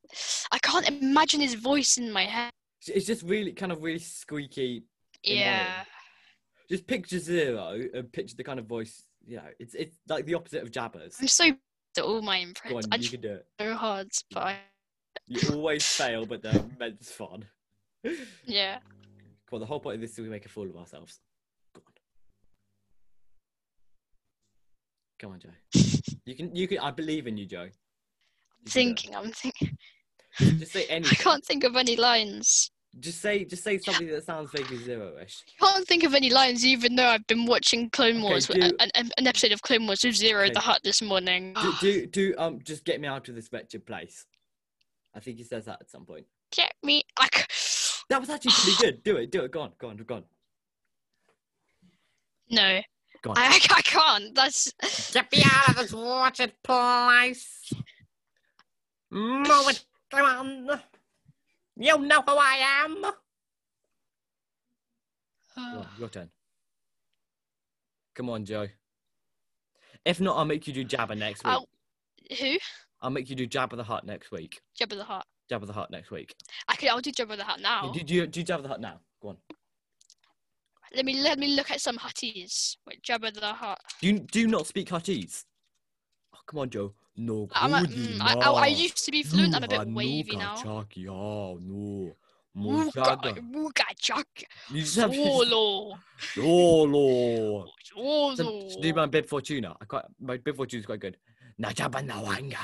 [0.52, 2.50] I can't imagine his voice in my head.
[2.86, 4.84] It's just really kind of really squeaky.
[5.24, 5.40] Annoying.
[5.40, 5.84] Yeah.
[6.68, 9.04] Just picture Ziro and picture the kind of voice.
[9.26, 11.16] You know, it's it's like the opposite of Jabba's.
[11.18, 11.46] I'm so
[11.96, 12.88] at all my Go on, impressions.
[12.92, 13.46] I you can do it.
[13.58, 14.56] so hard, but I,
[15.26, 17.46] You always fail, but they're immense fun.
[18.44, 18.80] yeah.
[19.48, 21.20] Come on, the whole point of this is we make a fool of ourselves.
[21.74, 21.92] Go on.
[25.18, 25.50] Come on, Joe.
[26.28, 26.78] You can, you can.
[26.80, 27.60] I believe in you, Joe.
[27.60, 28.72] I'm You can do it.
[28.72, 29.14] thinking.
[29.14, 29.78] I'm thinking.
[30.58, 32.68] Just say I can't think of any lines.
[32.98, 35.44] Just say, just say something that sounds vaguely Ziro-ish.
[35.62, 38.60] I can't think of any lines, even though I've been watching Clone Okay, Wars, do-
[38.60, 40.52] an, an, an episode of Clone Wars with Ziro Okay.
[40.52, 41.54] the Hutt this morning.
[41.62, 44.26] Do, do, do, um, just get me out of this wretched place.
[45.14, 46.26] I think he says that at some point.
[46.50, 47.04] Get me.
[47.22, 47.44] C-
[48.08, 49.02] That was actually pretty good.
[49.02, 49.50] Do it, do it.
[49.50, 50.24] Go on, go on, go on.
[52.50, 52.80] no.
[53.22, 53.38] Go on.
[53.38, 54.34] I, I can't.
[54.34, 54.72] That's.
[55.12, 57.72] Get me out of this wretched place.
[59.10, 60.80] Move it, come on.
[61.76, 63.04] You know who I am.
[65.58, 65.72] Oh.
[65.74, 66.30] Go your turn.
[68.14, 68.68] Come on, Joe.
[70.04, 71.52] If not, I'll make you do Jabba next week.
[71.52, 71.68] I'll-
[72.38, 72.56] Who?
[73.00, 74.60] I'll make you do Jabba the Hutt next week.
[74.80, 75.26] Jabba the Hutt.
[75.50, 76.34] Jabba the Hutt next week.
[76.68, 76.88] I could.
[76.88, 77.92] I'll do Jabba the Hutt now.
[77.92, 79.00] Do, you do, do Jabba the Hutt now.
[79.20, 79.36] Go on.
[80.94, 82.76] Let me let me look at some Huttese.
[82.86, 83.78] Wait, Jabba the Hutt.
[84.00, 85.44] Do you, do you not speak Huttese?
[86.34, 86.94] Oh, come on, Joe.
[87.18, 89.54] No, I'm a, mm, I, I, I used to be fluent.
[89.54, 90.54] I'm a bit wavy now.
[90.56, 92.14] chaki, oh, no.
[92.56, 93.52] Wuga, Mujaga.
[93.54, 94.26] wuga, chuck,
[94.70, 95.98] You just have to solo,
[96.34, 97.66] Solo.
[97.82, 98.68] So, solo.
[98.68, 99.76] so do my bib fortuna.
[99.80, 101.16] I quite my bib fortuna is quite good.
[101.60, 102.56] Najaba nawanga.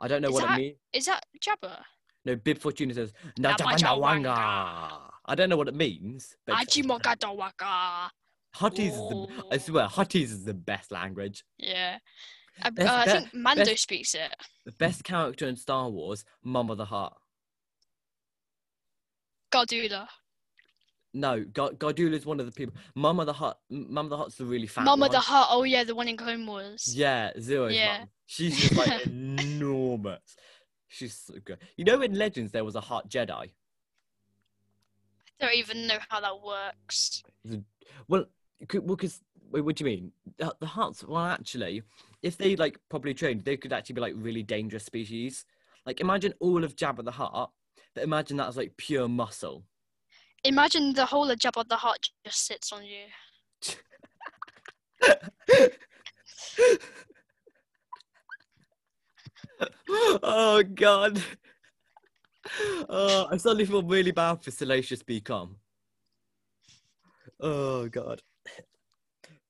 [0.00, 0.76] I don't know Is what that- it means.
[0.92, 1.82] Is that Jabba?
[2.24, 4.36] No, bib fortuna says Najaba Najaba nawanga.
[4.36, 5.00] nawanga.
[5.26, 6.36] I don't know what it means.
[6.44, 8.10] but it sounds Ajimoka dawaka.
[8.56, 11.44] Huttese is the, I swear, Huttese is the best language.
[11.58, 11.98] Yeah.
[12.62, 14.34] I, Best- uh, I think Mando best- speaks it.
[14.64, 17.14] The best character in Star Wars, Mama the Hutt.
[19.52, 20.08] Gardula.
[21.14, 22.74] No, Gardula is one of the people.
[22.94, 23.58] Mama the Hutt.
[23.70, 25.10] Mama the Hutt's the really fat Mama one.
[25.12, 25.48] the Hutt.
[25.50, 26.94] Oh yeah, the one in Clone Wars.
[26.94, 28.00] Yeah, Ziro's Yeah.
[28.00, 28.08] mum.
[28.26, 29.44] She's just like enormous.
[30.88, 31.58] She's so good.
[31.76, 33.30] You know, in Legends there was a Hutt Jedi.
[33.30, 33.50] I
[35.40, 37.22] don't even know how that works.
[38.08, 38.24] Well, well,
[38.96, 40.12] because what do you mean?
[40.38, 41.06] The, the Hutts.
[41.06, 41.82] Well, actually,
[42.22, 45.44] if they like properly trained, they could actually be like really dangerous species.
[45.84, 47.50] Like imagine all of Jabba the Hutt,
[47.94, 49.64] but imagine that as like pure muscle.
[50.44, 53.04] Imagine the whole of Jabba the Hutt just sits on you.
[60.22, 61.22] oh God.
[62.88, 65.20] Oh, I suddenly feel really bad for Salacious B.
[65.20, 65.56] Crumb.
[67.40, 68.22] Oh God.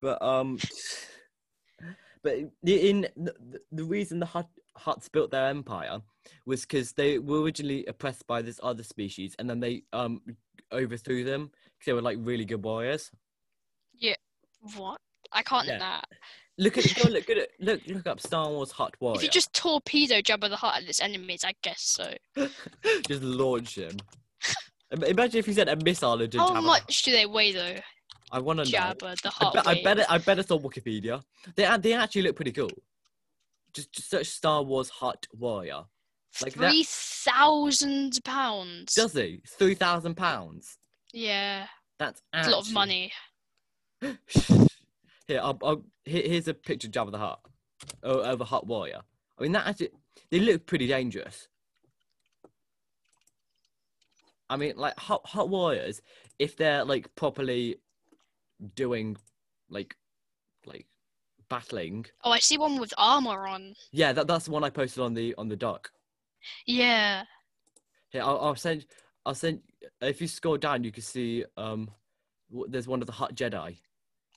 [0.01, 0.59] But um,
[2.23, 3.35] but the- in the,
[3.73, 6.01] the reason the Hutt, Hutts built their empire
[6.45, 10.21] was because they were originally oppressed by this other species, and then they um
[10.73, 13.11] overthrew them because they were like really good warriors.
[13.95, 14.14] Yeah.
[14.77, 14.99] What?
[15.33, 15.79] I can't Yeah.
[15.79, 16.05] that.
[16.59, 17.49] Look at go look at.
[17.61, 19.19] Look look up Star Wars Hutt warrior.
[19.19, 22.15] If you just torpedo Jabba the Hutt at its enemies, I guess so.
[23.09, 23.97] just launch him.
[25.07, 26.65] Imagine if you sent a missile into How Jabba.
[26.65, 27.77] much do they weigh though?
[28.33, 28.79] I want to know.
[28.79, 29.55] Jabba the I, Hutt.
[29.55, 31.23] bet I bet it, I bet it's on Wikipedia.
[31.57, 32.71] They they actually look pretty cool.
[33.75, 35.83] Just, just search Star Wars Hutt Warrior.
[36.43, 38.95] Like Three thousand pounds.
[38.95, 39.43] does he?
[39.47, 40.79] Three thousand pounds.
[41.12, 41.67] Yeah,
[41.99, 43.12] That's it's a lot of money.
[45.29, 47.41] Here, I'll, I'll, here, here's a picture of Jabba the Hutt,
[48.03, 49.01] oh, of a Hutt Warrior.
[49.39, 49.91] I mean, that actually,
[50.31, 51.49] they look pretty dangerous.
[54.49, 56.01] I mean, like Hutt, Hutt Warriors,
[56.39, 57.77] if they're like properly
[58.77, 59.17] doing,
[59.69, 59.97] like,
[60.65, 60.87] like
[61.49, 62.07] battling.
[62.23, 63.75] Oh, I see one with armor on.
[63.91, 65.91] Yeah, that, that's the one I posted on the on the doc.
[66.67, 67.25] Yeah.
[68.11, 68.87] Here, I'll, I'll send.
[69.25, 69.61] I'll send.
[70.01, 71.91] If you scroll down, you can see um,
[72.69, 73.79] there's one of the Hutt Jedi.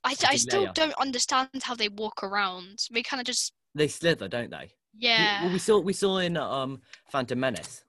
[0.03, 0.73] I, I still Leia.
[0.73, 2.79] don't understand how they walk around.
[2.91, 4.69] They kind of just They slither, don't they?
[4.93, 5.43] We- yeah.
[5.43, 6.81] Well, we saw we saw in um
[7.12, 7.83] Phantom Menace.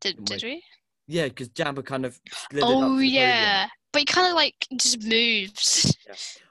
[0.00, 0.62] did did we?
[1.06, 2.18] Yeah, because Jabba kind of
[2.50, 5.96] slithered Oh yeah, but he kind of like just moves.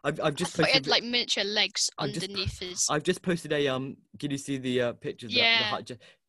[0.04, 0.74] I've I've just posted.
[0.74, 2.88] had like miniature legs I've just- underneath his.
[2.90, 3.98] I've just posted a um.
[4.20, 5.28] Can you see the uh, picture?
[5.28, 5.80] Of the, the Yeah.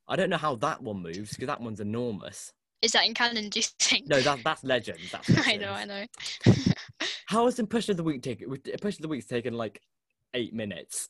[0.07, 2.53] I don't know how that one moves because that one's enormous.
[2.83, 3.48] Is that in canon?
[3.48, 4.07] Do you think?
[4.09, 4.98] No, that that's legend.
[5.11, 6.05] That's I know, I know.
[7.35, 8.47] How has impression of the week taken?
[8.49, 9.81] Impression of the week's taken like
[10.35, 11.09] eight minutes.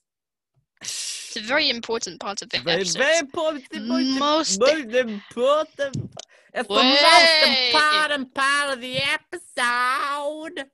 [0.81, 2.99] It's a very important part of the Very, episode.
[2.99, 3.69] very important.
[3.71, 6.13] the Most, Most- most important.
[6.55, 10.65] It's the most important part of the episode.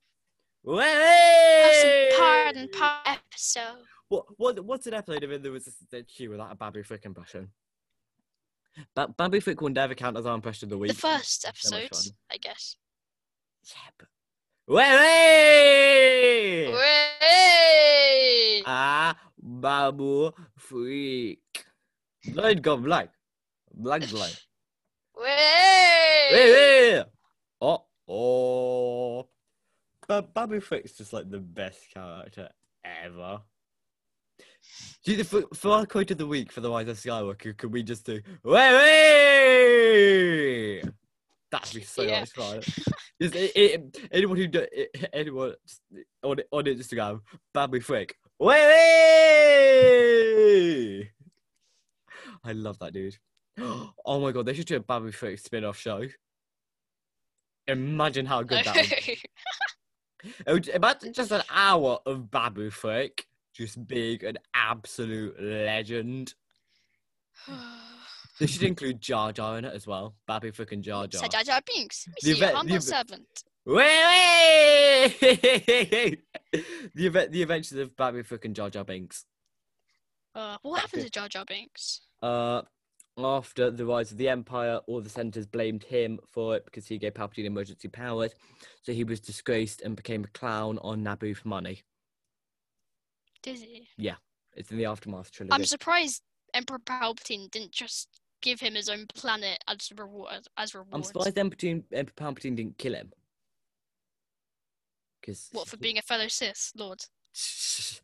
[0.63, 2.11] Way.
[2.13, 3.83] important part episode.
[4.09, 7.49] What, what, what's an episode of In the Resistance HQ without a Babu Frick impression?
[8.95, 10.93] Ba- Babu Frick will never count as our impression of the week.
[10.93, 11.91] The first episode.
[12.31, 12.77] I guess.
[13.65, 14.07] Yeah, but...
[14.71, 16.69] Way!
[16.73, 18.63] Way!
[18.65, 21.67] Ah, Babu Frick.
[22.33, 23.09] Blood go black.
[23.75, 24.31] Black black.
[25.19, 27.03] Hey, hey!
[27.61, 29.27] Oh, oh.
[30.07, 32.49] But Babu Frick's just like the best character
[32.85, 33.41] ever.
[35.05, 37.73] Do you, for, for our quote of the week for the Rise of Skywalker, could
[37.73, 40.83] we just do way way?
[41.51, 42.21] That'd be so Yeah.
[42.21, 42.61] much fun.
[43.21, 45.83] Just, it, it, anyone who do, it, anyone just,
[46.23, 47.21] on on Instagram,
[47.53, 48.51] Babu Frick, way.
[52.45, 53.17] I love that dude.
[54.07, 56.05] Oh my god, they should do a Babu Frick spin-off show.
[57.67, 58.89] Imagine how good that would
[60.65, 60.71] be.
[60.75, 66.35] Imagine just an hour of Babu Frick, just being an absolute legend.
[68.41, 70.15] They should include Jar Jar in it as well.
[70.27, 71.21] Babu Frick and Jar Jar.
[71.23, 73.45] Sir Jar Jar Binks, The event- the humble event- servant.
[73.67, 73.77] Way,
[75.21, 76.17] way!
[76.95, 79.27] the event, the adventures of Babu Frick and Jar Jar Binks.
[80.35, 82.01] Uh, what happened to Jar Jar Binks?
[82.23, 82.63] Uh,
[83.19, 86.97] after the rise of the Empire, all the senators blamed him for it because he
[86.97, 88.33] gave Palpatine emergency powers.
[88.83, 91.83] So he was disgraced and became a clown on Naboo for money.
[93.43, 93.89] Did he?
[93.99, 94.17] Yeah,
[94.55, 95.53] it's in the Aftermath trilogy.
[95.53, 96.23] I'm surprised
[96.55, 98.09] Emperor Palpatine didn't just
[98.41, 100.47] give him his own planet as reward.
[100.57, 100.89] As reward.
[100.93, 103.13] I'm surprised Emperor Emperor Palpatine didn't kill him.
[105.21, 107.05] Because What for being a fellow Sith Lord?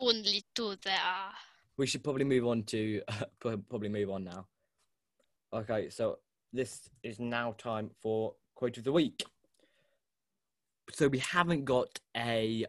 [0.00, 0.94] Only two there.
[0.94, 1.32] Uh,
[1.76, 3.02] we should probably move on to
[3.40, 4.46] probably move on now.
[5.52, 6.18] Okay, so
[6.52, 9.24] this is now time for quote of the week.
[10.92, 12.66] So we haven't got a.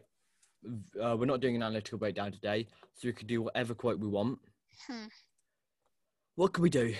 [1.00, 4.08] Uh, we're not doing an analytical breakdown today, so we could do whatever quote we
[4.08, 4.38] want.
[4.86, 5.06] Hmm.
[6.34, 6.94] What could we do?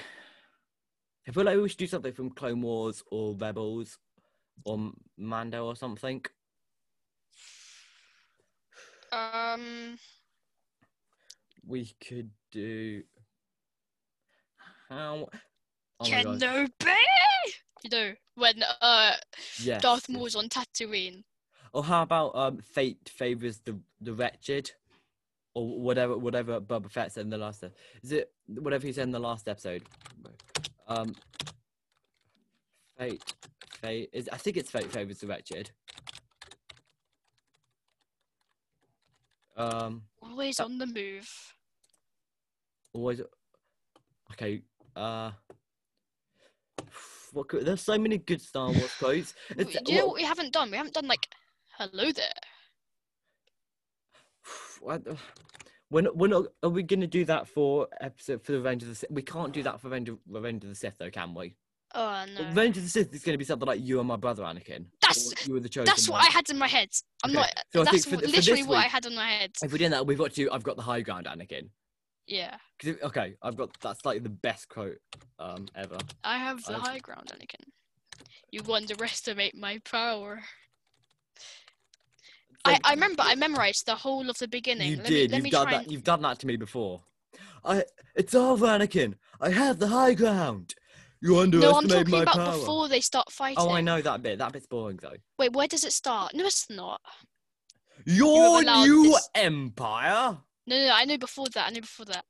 [1.28, 3.98] I feel like we should do something from Clone Wars or Rebels
[4.64, 6.24] or Mando or something.
[9.12, 9.98] Um.
[11.66, 13.02] We could do.
[14.88, 15.28] How?
[15.98, 16.04] Oh.
[16.04, 16.94] Kenobi.
[17.82, 19.12] You know when uh
[19.80, 20.08] Darth.
[20.08, 21.24] Maul's on Tatooine.
[21.76, 24.70] Or how about um, fate favors the the wretched,
[25.52, 27.62] or whatever whatever Boba Fett said in the last.
[28.02, 29.82] Is it whatever he said in the last episode?
[30.88, 31.14] Um,
[32.98, 33.22] fate,
[33.82, 34.26] fate is.
[34.32, 35.70] I think it's fate favors the wretched.
[39.54, 41.28] Um, Always Uh, on the move.
[42.94, 43.20] always.
[44.32, 44.62] Okay.
[44.96, 45.32] Uh.
[47.32, 49.34] What could, there's so many good Star Wars quotes.
[49.50, 50.70] It's- Do you know what we haven't done?
[50.70, 51.28] We haven't done like
[51.78, 52.32] hello there.
[54.80, 55.02] What
[55.90, 58.94] We're not, we're we going to do that for episode for the Revenge of the
[58.96, 59.10] Sith?
[59.10, 61.54] We can't do that for Revenge of, Revenge of the Sith, though, can we?
[61.94, 62.44] Oh no.
[62.48, 64.86] Revenge of the Sith is going to be something like you and my brother Anakin.
[65.00, 66.26] That's- you were the chosen That's what one.
[66.28, 66.88] I had in my head.
[67.22, 67.50] I'm Okay, not.
[67.72, 69.52] so that's for for literally this what I had in my head.
[69.62, 70.50] If we do that, we've got to.
[70.50, 71.68] I've got the high ground, Anakin.
[72.26, 72.56] Yeah.
[72.82, 74.98] if- okay, I've got that's like the best quote
[75.38, 75.98] um ever.
[76.24, 77.64] I have the I've- high ground, Anakin.
[78.50, 80.42] You underestimate my power.
[82.66, 84.90] I, I remember I memorized the whole of the beginning.
[84.92, 85.30] You let did.
[85.30, 85.82] Me, you've done that.
[85.84, 87.02] and- You've done that to me before.
[87.64, 87.84] I.
[88.14, 89.14] It's over, Anakin.
[89.40, 90.74] I have the high ground.
[91.20, 92.58] You underestimate No, I'm talking about power.
[92.58, 93.56] before they start fighting.
[93.58, 94.38] Oh, I know that bit.
[94.38, 95.16] That bit's boring though.
[95.38, 96.34] Wait, where does it start?
[96.34, 97.00] No, it's not.
[98.04, 100.38] Your allowed new this- empire.
[100.66, 101.68] No, no, I know before that.
[101.68, 102.24] I know before that.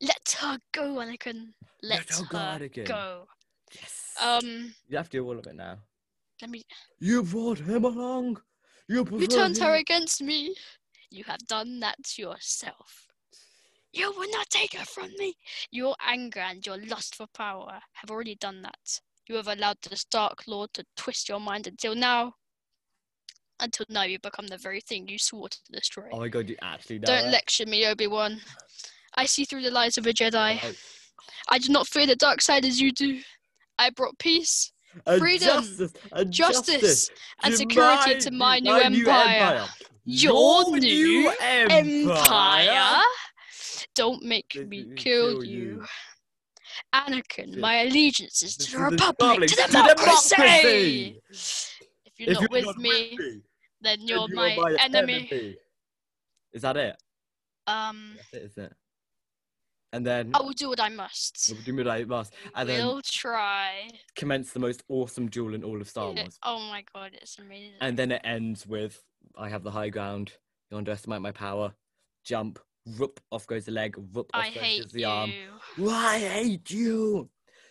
[0.00, 1.48] Let her go, Anakin.
[1.82, 2.86] Let, Let her go, Anakin.
[2.86, 3.26] go.
[3.74, 4.14] Yes.
[4.22, 5.78] Um, you have to do all of it now.
[6.40, 6.62] let me.
[7.00, 8.40] You brought him along.
[8.88, 10.54] You You turned her against me.
[11.10, 13.06] You have done that to yourself.
[13.92, 15.34] You will not take her from me.
[15.70, 19.00] Your anger and your lust for power have already done that.
[19.26, 22.34] You have allowed this Dark Lord to twist your mind until now.
[23.60, 26.08] Until now, you've become the very thing you swore to destroy.
[26.12, 27.30] Oh my god, you actually Don't it?
[27.30, 28.40] lecture me, Obi Wan.
[29.14, 30.62] I see through the lies of a Jedi.
[30.62, 30.76] Like,
[31.48, 33.20] I do not fear the dark side as you do.
[33.78, 34.72] I brought peace
[35.06, 37.10] and Freedom, justice, and justice,
[37.42, 39.66] and security my- to my new my empire.
[40.04, 43.02] Your new empire.
[43.94, 45.58] Don't make me kill kill you.
[45.58, 45.84] you.
[46.94, 51.20] Anakin, my allegiance is to the Republic, to the democracy.
[51.30, 53.40] If you're If not you're with not me, with me,
[53.82, 55.56] then then you're, my, enemy.
[56.52, 56.96] Is that it?
[57.66, 58.72] Um, That's it, isn't it?
[59.92, 61.50] And then I will do what I must.
[61.52, 63.88] we'll do midnight must, and then We'll try.
[64.16, 66.38] commence the most awesome duel in all of Star Wars.
[66.42, 67.78] Oh my god, it's amazing.
[67.80, 69.02] And then it ends with
[69.36, 70.32] I have the high ground.
[70.70, 71.72] You underestimate my power.
[72.24, 72.58] Jump.
[72.98, 73.20] Whoop.
[73.30, 73.96] Off goes the leg.
[73.96, 74.30] Whoop.
[74.34, 75.06] Off I goes the you.
[75.06, 75.32] arm.
[75.88, 77.30] I hate you.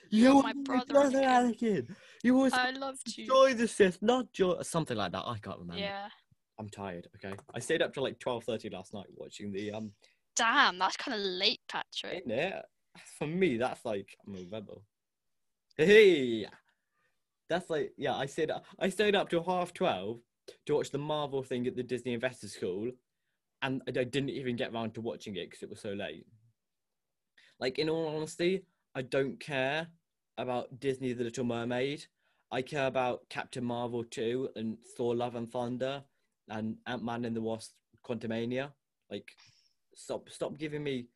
[0.10, 1.94] You are my brother, brother, Anakin.
[2.24, 3.26] You always I loved you.
[3.26, 5.24] destroy the Sith, not your something like that.
[5.28, 5.82] I can't remember.
[5.82, 6.08] Yeah.
[6.60, 7.08] I'm tired.
[7.18, 7.36] Okay.
[7.54, 9.92] I stayed up till like twelve thirty last night watching the um.
[10.38, 12.24] Damn, that's kind of late, Patrick.
[12.26, 12.64] In it.
[13.18, 14.84] For me, that's like I'm a rebel.
[15.76, 16.46] Hey.
[17.50, 18.16] That's like yeah.
[18.16, 20.20] I said I stayed up till half twelve
[20.66, 22.92] to watch the Marvel thing at the Disney Investor School,
[23.62, 26.26] and I didn't even get round to watching it because it was so late.
[27.60, 28.64] Like in all honesty,
[28.96, 29.88] I don't care
[30.38, 32.06] about Disney: The Little Mermaid.
[32.52, 36.04] I care about Captain Marvel 2 and Thor: Love and Thunder
[36.50, 37.72] and Ant Man and the Wasp:
[38.06, 38.72] Quantumania.
[39.10, 39.32] Like,
[39.98, 41.08] stop, stop giving me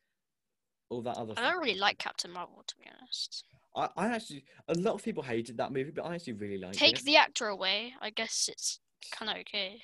[0.89, 3.45] all that other I don't really like Captain Marvel, to be honest.
[3.75, 6.77] I, I actually, a lot of people hated that movie, but I actually really liked
[6.77, 7.05] Take it.
[7.05, 8.79] the actor away, I guess it's
[9.13, 9.79] kind of okay.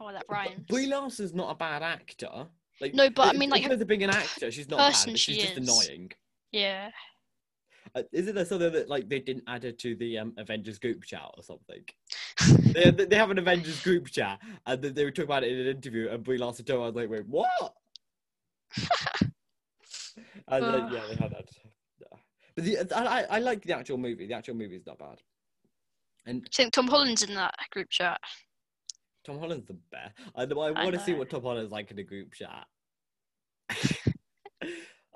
[0.00, 0.64] Oh, that But rhymes.
[0.68, 2.48] Brie Larson's not a bad actor.
[2.80, 4.94] Like, No, but I mean, like, of being an actor, she's not bad.
[4.94, 5.68] She's she just is.
[5.68, 6.10] annoying.
[6.52, 6.90] Yeah.
[7.94, 11.04] Uh, isn't there something that like they didn't add her to the um, Avengers group
[11.04, 11.82] chat or something?
[12.74, 15.58] they, they have an Avengers group chat, and then they were talking about it in
[15.58, 17.74] an interview, and Brie Larson told me, I was like, wait, what?
[20.48, 21.48] and then, yeah, they had that.
[22.54, 24.26] But the, I, I, like the actual movie.
[24.26, 25.20] The actual movie is not bad.
[26.26, 28.20] And I think Tom Holland's in that group chat.
[29.24, 30.14] Tom Holland's the best.
[30.34, 32.66] I, I I want to see what Tom Holland's like in a group chat.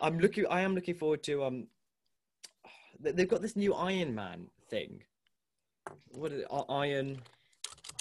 [0.00, 0.46] I'm looking.
[0.48, 1.66] I am looking forward to um.
[3.00, 5.02] they- They've got this new Iron Man thing.
[6.10, 6.46] What is it?
[6.68, 7.18] Iron?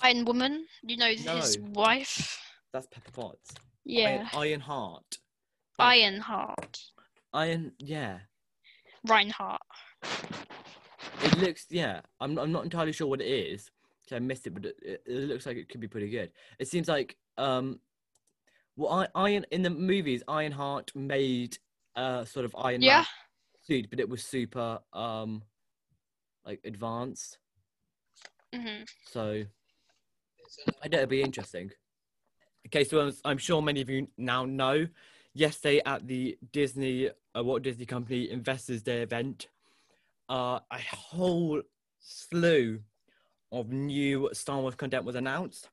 [0.03, 2.39] Iron Woman, you know his wife.
[2.73, 3.53] That's Pepper Potts.
[3.85, 4.07] Yeah.
[4.07, 5.17] Iron, Iron Heart.
[5.79, 6.79] Ironheart.
[7.33, 7.71] Iron.
[7.79, 8.19] Yeah.
[9.09, 9.61] Ironheart.
[11.23, 11.65] It looks.
[11.69, 12.01] Yeah.
[12.19, 12.37] I'm.
[12.37, 13.71] I'm not entirely sure what it is.
[14.13, 16.31] I missed it, but it, it, looks like it could be pretty good.
[16.59, 17.79] It seems like um.
[18.75, 21.57] Well, I, Iron in the movies, Ironheart made
[21.95, 22.97] uh sort of Iron Yeah.
[22.97, 23.05] Man
[23.63, 25.43] suit, but it was super um
[26.45, 27.37] like advanced.
[28.53, 29.43] hmm So
[30.83, 31.71] I know it'll be interesting.
[32.67, 34.87] Okay, so I'm sure many of you now know,
[35.33, 39.47] yesterday at the Disney uh, Walt Disney Company Investors Day event,
[40.29, 41.61] uh, a whole
[41.99, 42.79] slew
[43.51, 45.69] of new Star Wars content was announced,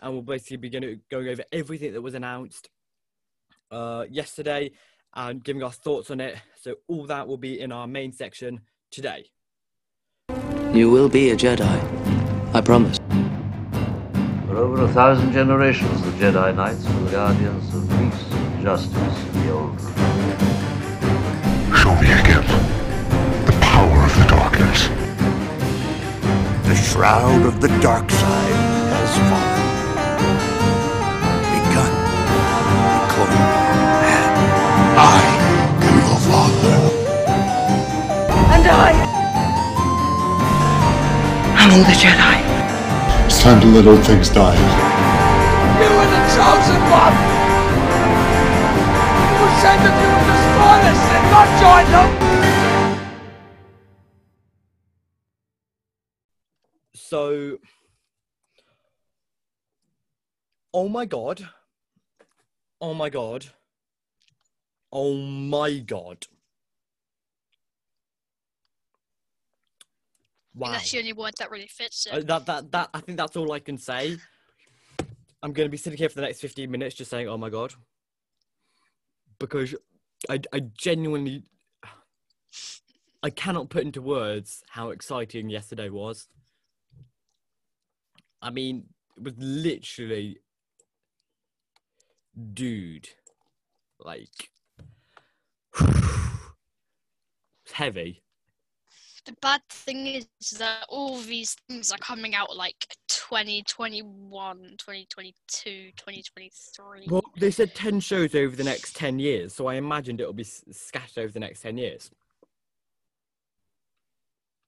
[0.00, 2.68] and we'll basically be going, going over everything that was announced
[3.70, 4.70] uh, yesterday
[5.14, 6.36] and giving our thoughts on it.
[6.60, 9.30] So all that will be in our main section today.
[10.72, 12.54] You will be a Jedi.
[12.54, 12.98] I promise.
[14.46, 18.35] For over a thousand generations, the Jedi Knights were the guardians of peace and
[18.66, 20.38] justice in the old Republic.
[21.78, 22.42] Show me again
[23.46, 24.88] the power of the darkness.
[26.66, 28.58] The shroud of the dark side
[28.90, 29.62] has fallen.
[31.54, 31.92] Begun.
[32.90, 33.70] The Clone War
[34.02, 34.34] and
[34.98, 35.20] I
[35.86, 36.80] am your father.
[38.50, 38.90] And I
[41.54, 42.36] I'm the Jedi.
[43.26, 44.58] It's time to let old things die.
[45.78, 47.35] You are the chosen one.
[49.76, 52.10] You were sent to do the smallest and not join them.
[56.94, 57.58] So,
[60.72, 61.48] oh my god,
[62.80, 63.46] oh my god,
[64.92, 66.26] oh my god.
[70.54, 70.72] Wow.
[70.72, 72.12] that's the only word that really fits it.
[72.14, 74.16] Uh, that that that I think that's all I can say.
[75.42, 77.50] I'm going to be sitting here for the next 15 minutes just saying, "Oh my
[77.50, 77.74] god,"
[79.38, 79.74] because
[80.28, 81.44] I I genuinely
[83.22, 86.28] I cannot put into words how exciting yesterday was.
[88.40, 88.84] I mean,
[89.16, 90.38] it was literally,
[92.52, 93.08] dude,
[93.98, 94.50] like
[95.80, 98.22] it's heavy.
[99.24, 100.28] The bad thing is
[100.58, 102.86] that all these things are coming out like
[103.28, 107.06] 2021, 2022, 2023.
[107.08, 110.44] Well, they said 10 shows over the next 10 years, so I imagined it'll be
[110.44, 112.12] scattered over the next 10 years.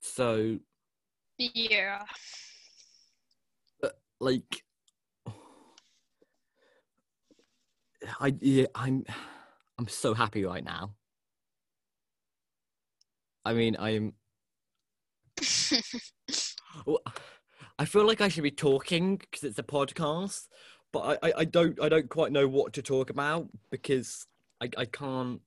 [0.01, 0.59] So,
[1.39, 2.03] yeah.
[3.81, 4.65] But, like,
[8.21, 9.05] I yeah, I'm
[9.79, 10.95] I'm so happy right now.
[13.45, 14.15] I mean, I'm
[17.79, 20.49] I feel like I should be talking because it's a podcast,
[20.93, 24.27] but I, I, I don't I don't quite know what to talk about because
[24.61, 25.41] I, I can't.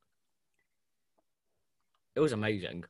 [2.15, 2.85] It was amazing.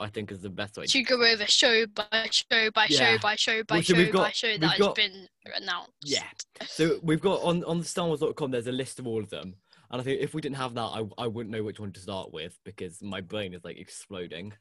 [0.00, 0.86] I think is the best way.
[0.86, 3.12] to go over show by show by Yeah.
[3.12, 5.92] show by show by Well, so show we've by show that has been announced.
[6.04, 6.24] Yeah.
[6.66, 8.50] So we've got on on the StarWars.com.
[8.50, 9.54] There's a list of all of them,
[9.90, 12.00] and I think if we didn't have that, I I wouldn't know which one to
[12.00, 14.54] start with because my brain is like exploding.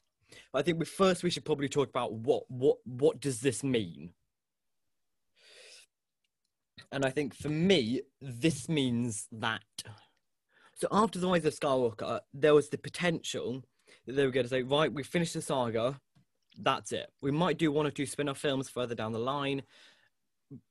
[0.51, 3.63] But I think we first we should probably talk about what what what does this
[3.63, 4.13] mean.
[6.91, 9.63] And I think for me, this means that.
[10.75, 13.63] So after the rise of Skywalker, there was the potential
[14.05, 16.01] that they were going to say, right, we finished the saga,
[16.57, 17.09] that's it.
[17.21, 19.61] We might do one or two spin-off films further down the line,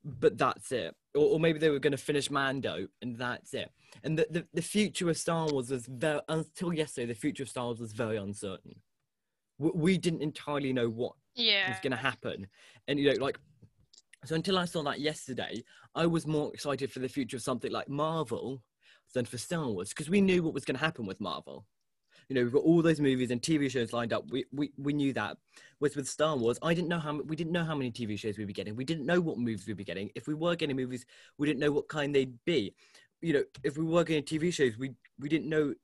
[0.05, 0.95] but that's it.
[1.15, 3.71] Or, or maybe they were going to finish Mando, and that's it.
[4.03, 7.49] And the, the, the future of Star Wars was very, until yesterday, the future of
[7.49, 8.77] Star Wars was very uncertain.
[9.61, 11.69] We, didn't entirely know what Yeah.
[11.69, 12.47] was going to happen.
[12.89, 13.39] And, you know, like,
[14.25, 15.63] so until I saw that yesterday,
[15.95, 18.63] I was more excited for the future of something like Marvel
[19.15, 21.67] than for Star Wars because we knew what was going to happen with Marvel.
[22.29, 24.31] You know, we've got all those movies and TV shows lined up.
[24.31, 25.37] We, we, we knew that.
[25.79, 28.39] Whereas with Star Wars, I didn't know how we didn't know how many TV shows
[28.39, 28.77] we'd be getting.
[28.77, 30.11] We didn't know what movies we'd be getting.
[30.15, 31.05] If we were getting movies,
[31.39, 32.73] we didn't know what kind they'd be.
[33.21, 35.75] You know, if we were getting TV shows, we we didn't know,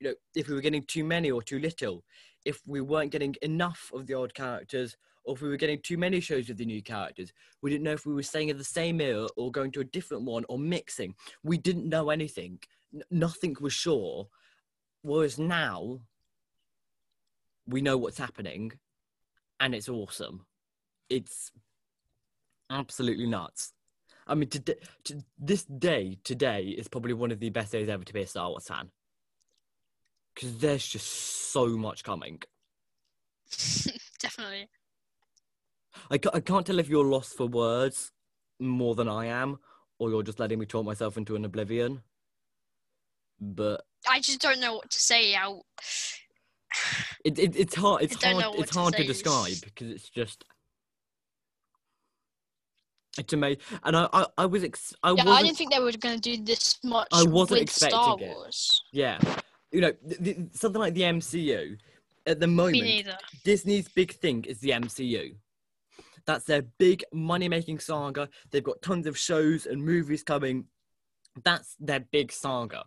[0.00, 2.02] you know, if we were getting too many or too little.
[2.44, 5.98] If we weren't getting enough of the old characters, or if we were getting too
[5.98, 7.32] many shows with the new characters.
[7.62, 9.84] We didn't know if we were staying in the same era or going to a
[9.84, 11.14] different one or mixing.
[11.42, 12.60] We didn't know anything.
[12.94, 14.28] N- nothing was sure.
[15.02, 16.00] Whereas now,
[17.66, 18.72] we know what's happening
[19.60, 20.46] and it's awesome.
[21.08, 21.52] It's
[22.70, 23.72] absolutely nuts.
[24.26, 28.04] I mean, to, to, this day, today, is probably one of the best days ever
[28.04, 28.90] to be a Star Wars fan.
[30.34, 31.06] Because there's just
[31.52, 32.40] so much coming.
[34.20, 34.68] Definitely.
[36.10, 38.12] I, ca- I can't tell if you're lost for words
[38.58, 39.58] more than I am,
[39.98, 42.02] or you're just letting me talk myself into an oblivion.
[43.40, 45.32] But I just don't know what to say.
[45.32, 45.62] How
[47.24, 48.02] it, it it's hard.
[48.02, 48.60] It's I don't know hard.
[48.60, 49.06] It's to hard to say.
[49.06, 50.44] describe because it's just.
[53.18, 55.90] It's amazing, and I, I, I was, ex- I yeah, I didn't think they were
[55.90, 58.36] going to do this much I wasn't with Star expecting it.
[58.36, 58.82] Wars.
[58.92, 59.18] yeah,
[59.72, 61.78] you know, th- th- something like the MCU.
[62.26, 63.08] At the moment.
[63.44, 65.34] Disney's big thing is the MCU.
[66.26, 68.28] That's their big money making saga.
[68.50, 70.66] They've got tons of shows and movies coming.
[71.42, 72.84] That's their big saga.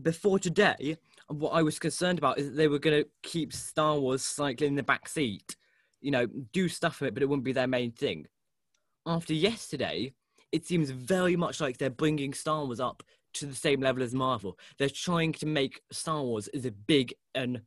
[0.00, 0.96] Before today,
[1.28, 4.70] what I was concerned about is that they were going to keep Star Wars cycling
[4.70, 5.56] in the back seat.
[6.00, 8.26] You know, do stuff with it, but it wouldn't be their main thing.
[9.06, 10.14] After yesterday,
[10.50, 13.02] it seems very much like they're bringing Star Wars up
[13.34, 14.58] to the same level as Marvel.
[14.78, 17.62] They're trying to make Star Wars as a big and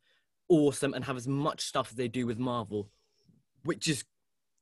[0.50, 2.90] awesome and have as much stuff as they do with Marvel,
[3.64, 4.04] which is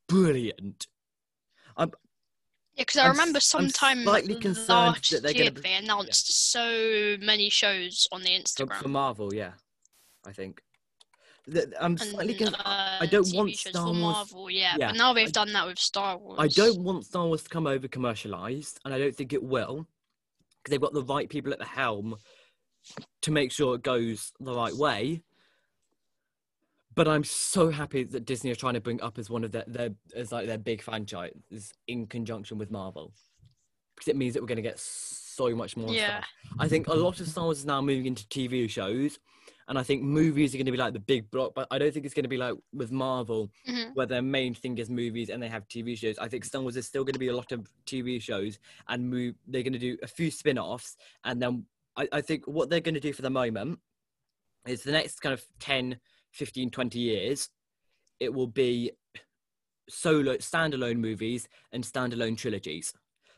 [0.07, 0.87] brilliant.
[1.75, 1.91] I'm,
[2.75, 4.29] Yeah, because I remember sometime last
[5.11, 8.81] that they're year gonna they announced so many shows on the For, Instagram.
[8.81, 9.53] for Marvel, yeah,
[10.25, 10.61] I think.
[11.51, 12.61] Th- I'm slightly and, concerned.
[12.65, 15.51] uh, I don't TV want Star Wars- Marvel, yeah, yeah, but now they've I- done
[15.51, 16.37] that with Star Wars.
[16.39, 19.85] I don't want Star Wars to come over commercialized, and I don't think it will,
[20.63, 22.15] because they've got the right people at the helm
[23.21, 25.21] to make sure it goes the right way.
[26.95, 29.63] But I'm so happy that Disney are trying to bring up as one of their,
[29.67, 31.33] their as like their big franchise
[31.87, 33.13] in conjunction with Marvel,
[33.95, 34.79] because it means that we're going to get
[35.39, 36.19] much more Yeah.
[36.19, 36.29] stuff.
[36.59, 39.19] I think a lot of Star Wars is now moving into TV shows,
[39.67, 41.53] and I think movies are going to be like the big block.
[41.55, 43.95] But I don't think it's going to be like with Marvel, Mhm.
[43.95, 46.17] where their main thing is movies and they have TV shows.
[46.19, 49.09] I think Star Wars is still going to be a lot of TV shows and
[49.09, 49.35] move.
[49.47, 50.95] They're going to do a few spin offs.
[51.23, 51.65] And then
[51.95, 53.79] I, I think what they're going to do for the moment
[54.67, 55.99] is the next kind of 10,
[56.31, 57.49] 15, 20 years,
[58.19, 58.91] it will be
[59.89, 62.93] solo, standalone movies and standalone trilogies.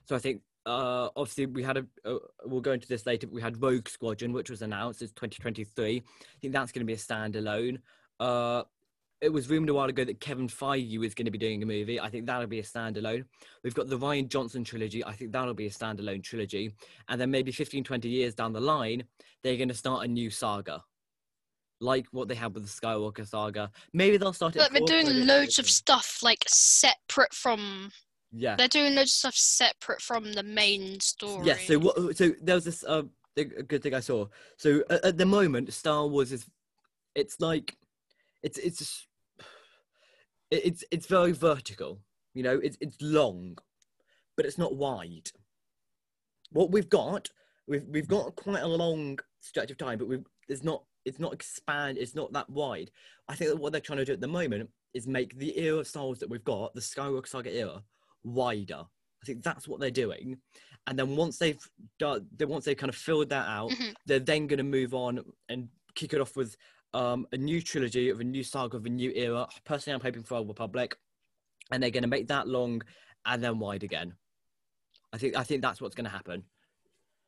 [0.05, 0.41] So I think.
[0.65, 1.85] Uh, obviously, we had a.
[2.03, 3.27] Uh, we'll go into this later.
[3.27, 5.97] But we had Rogue Squadron, which was announced as 2023.
[5.97, 7.79] I think that's going to be a standalone.
[8.19, 8.63] Uh,
[9.21, 11.65] it was rumored a while ago that Kevin Feige was going to be doing a
[11.65, 11.99] movie.
[11.99, 13.25] I think that'll be a standalone.
[13.63, 15.03] We've got the Rian Johnson trilogy.
[15.05, 16.73] I think that'll be a standalone trilogy.
[17.07, 19.03] And then maybe 15, 20 years down the line,
[19.41, 20.83] they're going to start a new saga.
[21.81, 23.71] Like what they had with the Skywalker saga.
[23.93, 24.59] Maybe they'll start it.
[24.59, 27.91] They're doing but I don't loads of stuff like separate from.
[28.37, 28.55] Yeah.
[28.55, 31.47] They're doing loads of stuff separate from the main story.
[31.47, 31.57] Yeah.
[31.57, 32.17] So what?
[32.17, 33.03] So there was this uh,
[33.37, 34.27] a good thing I saw.
[34.57, 36.45] So at, at the moment, Star Wars is,
[37.15, 37.77] it's like,
[38.43, 39.07] it's it's just-
[40.51, 41.99] it's it's very vertical.
[42.33, 43.57] You know, it's it's long,
[44.37, 45.31] but it's not wide.
[46.51, 47.29] What we've got,
[47.67, 51.33] we've we've got quite a long stretch of time, but we've it's not it's not
[51.33, 51.97] expand.
[51.97, 52.91] It's not that wide.
[53.27, 55.79] I think that what they're trying to do at the moment is make the era
[55.79, 57.83] of Star Wars that we've got, the Skywalker saga era,
[58.25, 58.83] wider.
[59.21, 60.37] I think that's what they're doing.
[60.87, 61.57] And then once they've
[61.97, 63.93] done, then once they've kind of filled that out, Mhm.
[64.05, 66.55] they're then going to move on and kick it off with
[66.93, 69.47] um, a new trilogy of a new saga of a new era.
[69.65, 70.95] Personally, I'm hoping for Old Republic,
[71.71, 72.81] and they're going to make that long
[73.25, 74.15] and then wide again.
[75.11, 76.43] I think I think that's what's going to happen.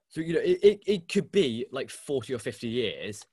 [0.09, 3.25] So you know, it, it, it could be like 40 or 50 years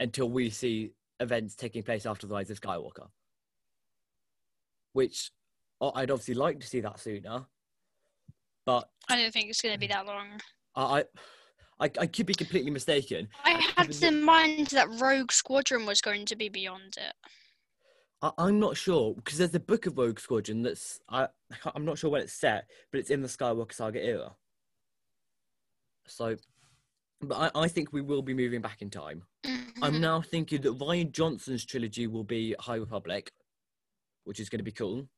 [0.00, 3.08] until we see events taking place after the rise of Skywalker.
[4.92, 5.30] Which
[5.82, 7.44] I'd obviously like to see that sooner,
[8.64, 10.40] but I don't think it's going to be that long.
[10.76, 11.04] I,
[11.80, 13.28] I, I could be completely mistaken.
[13.44, 17.14] I had in mind that Rogue Squadron was going to be beyond it.
[18.22, 21.26] I, I'm not sure because there's a book of Rogue Squadron that's I
[21.74, 24.32] I'm not sure when it's set, but it's in the Skywalker saga era.
[26.06, 26.36] So,
[27.20, 29.24] but I, I think we will be moving back in time.
[29.82, 30.00] I'm Mhm.
[30.00, 33.32] now thinking that Rian Johnson's trilogy will be High Republic,
[34.24, 35.08] which is going to be cool.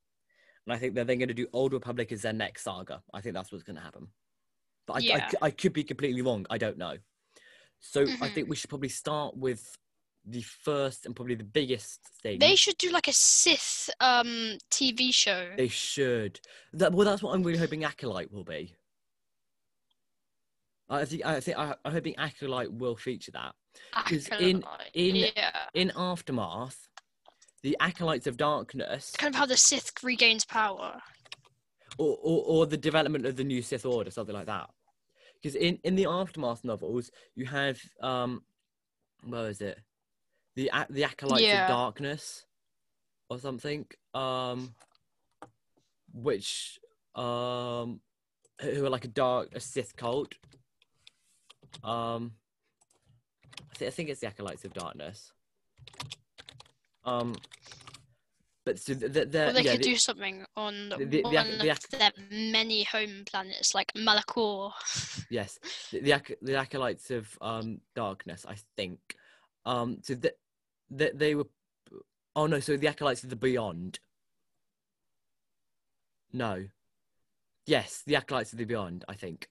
[0.65, 3.03] And I think they're then going to do Old Republic as their next saga.
[3.13, 4.07] I think that's what's going to happen.
[4.87, 5.29] But I, I Yeah.
[5.29, 6.45] c- I, could be completely wrong.
[6.49, 6.97] I don't know.
[7.79, 8.33] So I Mhm.
[8.33, 9.77] think we should probably start with
[10.25, 12.39] the first and probably the biggest thing.
[12.39, 15.53] They should do like a Sith um TV show.
[15.55, 16.39] They should.
[16.73, 18.75] That, well, that's what I'm really hoping Acolyte will be.
[20.89, 23.55] I think I think I, I'm hoping Acolyte will feature that
[24.03, 24.63] because in-
[24.93, 26.87] in- yeah, In Aftermath,
[27.65, 31.01] the Acolytes of Darkness, kind of how the Sith regains power.
[31.97, 34.69] or, or, or the development of the new Sith Order, something like that.
[35.41, 38.43] Because in, in the Aftermath novels, you have um,
[39.23, 39.79] where is it?
[40.55, 41.63] The the Acolytes Yeah.
[41.63, 42.45] of Darkness,
[43.31, 43.87] or something.
[44.13, 44.75] Um,
[46.13, 46.79] which
[47.15, 47.99] um,
[48.61, 50.35] who are like a dark a Sith cult.
[51.83, 52.33] Um,
[53.71, 55.31] I think I think it's the Acolytes of Darkness.
[57.05, 57.35] Um,
[58.65, 61.21] but so th- th- they're they yeah, could the- do something on the- the- the
[61.23, 64.71] one the of their many home planets, like Malachor.
[65.29, 65.59] Yes,
[65.91, 68.99] the the, the acolytes of um darkness, I think.
[69.65, 70.33] Um, so that
[70.91, 71.47] that they were.
[72.35, 72.59] Oh no!
[72.59, 73.99] So the acolytes of the beyond.
[76.33, 76.65] No.
[77.65, 79.05] Yes, the acolytes of the beyond.
[79.07, 79.47] I think.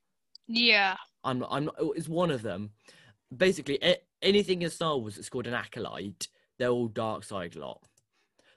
[0.47, 1.43] Yeah, I'm.
[1.51, 1.77] I'm not.
[1.97, 2.71] It's one of them.
[3.37, 3.79] Basically,
[4.23, 6.29] anything in Star Wars that's called an acolyte,
[6.59, 7.83] they're all dark side lot.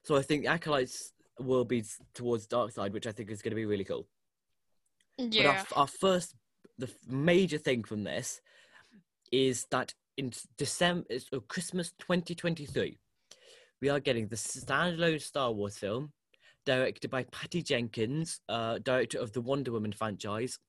[0.03, 1.83] So I think the acolytes will be
[2.13, 4.07] towards dark side, which I think is going to be really cool.
[5.17, 5.63] But our, yeah.
[5.75, 6.35] our first,
[6.77, 8.39] the major thing from this
[9.31, 12.97] is that in December, it's uh, Christmas 2023,
[13.81, 16.11] we are getting the standalone Star Wars film
[16.65, 20.59] directed by Patty Jenkins, uh, director of the Wonder Woman franchise,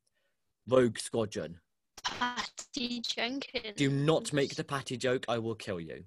[0.69, 1.59] Rogue Squadron.
[2.05, 3.75] Patty Jenkins.
[3.77, 6.05] Do not make the Patty joke, I will kill you.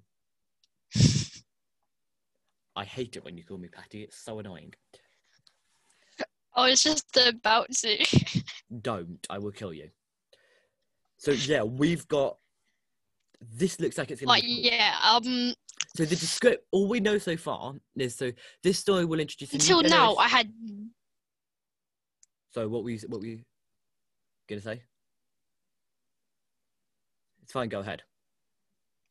[2.74, 4.74] I hate it when you call me Patty, it's so annoying.
[6.54, 8.04] I was just about to.
[8.82, 9.88] Don't, I will kill you.
[11.16, 12.36] So yeah, we've got.
[13.54, 14.72] This looks like it's gonna like, be cool.
[14.72, 14.96] yeah.
[15.02, 15.54] Um.
[15.96, 18.30] So the descript, all we know so far is so
[18.62, 19.52] this story will introduce.
[19.52, 20.52] Until now, I had.
[22.50, 23.44] So what we what we
[24.48, 24.82] gonna say?
[27.42, 27.68] It's fine.
[27.68, 28.02] Go ahead.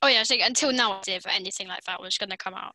[0.02, 2.74] Oh yeah, was until now, I did anything like that was gonna come out.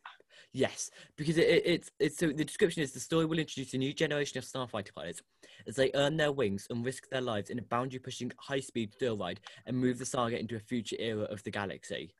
[0.53, 3.77] Yes, because it, it, it's it's so the description is the story will introduce a
[3.77, 5.21] new generation of starfighter pilots
[5.67, 9.41] as they earn their wings and risk their lives in a boundary-pushing, high-speed thrill ride
[9.65, 12.13] and move the saga into a future era of the galaxy.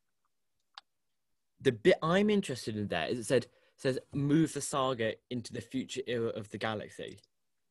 [1.61, 3.47] The bit I'm interested in there is it said
[3.77, 7.19] says move the saga into the future era of the galaxy.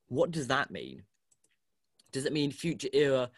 [0.08, 1.02] What does that mean?
[2.12, 3.30] Does it mean future era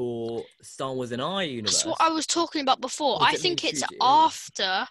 [0.00, 1.82] for Star Wars and I universe?
[1.82, 3.18] That's what I was talking about before.
[3.20, 4.86] I think it's after.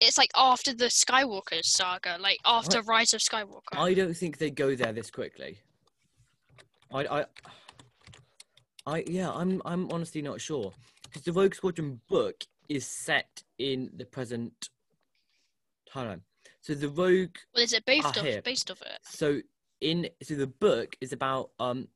[0.00, 3.76] It's like after the Skywalker saga, like after Rise of Skywalker.
[3.76, 5.58] I don't think they go there this quickly.
[6.94, 7.24] I, I,
[8.86, 10.72] I, yeah, I'm, I'm honestly not sure
[11.04, 14.68] because the Rogue Squadron book is set in the present
[15.92, 16.20] timeline.
[16.60, 18.42] So the Rogue Well, is it based off here.
[18.42, 18.98] based off it?
[19.02, 19.40] So
[19.80, 21.88] in so the book is about um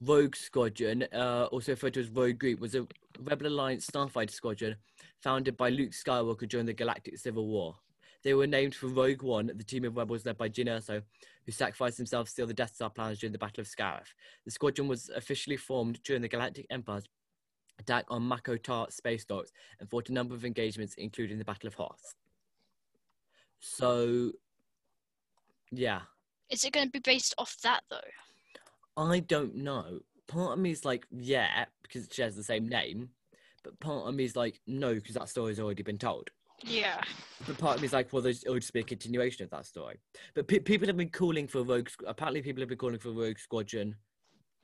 [0.00, 2.86] Rogue Squadron, uh, also referred to as Rogue Group, was a
[3.20, 4.76] Rebel Alliance starfighter squadron
[5.22, 7.74] founded by Luke Skywalker during the Galactic Civil War.
[8.22, 11.02] They were named for Rogue One, the team of rebels led by Jyn Erso,
[11.46, 14.06] who sacrificed himself to steal the Death Star plans during the Battle of Scarif.
[14.44, 17.04] The squadron was officially formed during the Galactic Empire's
[17.78, 21.74] attack on Mako-Ta space docks and fought a number of engagements, including the Battle of
[21.74, 22.14] Hoth.
[23.60, 24.32] So,
[25.70, 26.02] yeah,
[26.50, 28.00] Is it going to be based off that though?
[28.98, 30.00] I don't know.
[30.26, 33.10] Part of me is like, yeah, because it shares the same name.
[33.64, 36.28] But part of me is like, no, because that story's already been told.
[36.64, 37.00] Yeah.
[37.46, 39.66] But part of me is like, well, there's, it'll just be a continuation of that
[39.66, 40.00] story.
[40.34, 41.88] But pe- people have been calling for Rogue.
[42.06, 43.94] Apparently, people have been calling for Rogue Squadron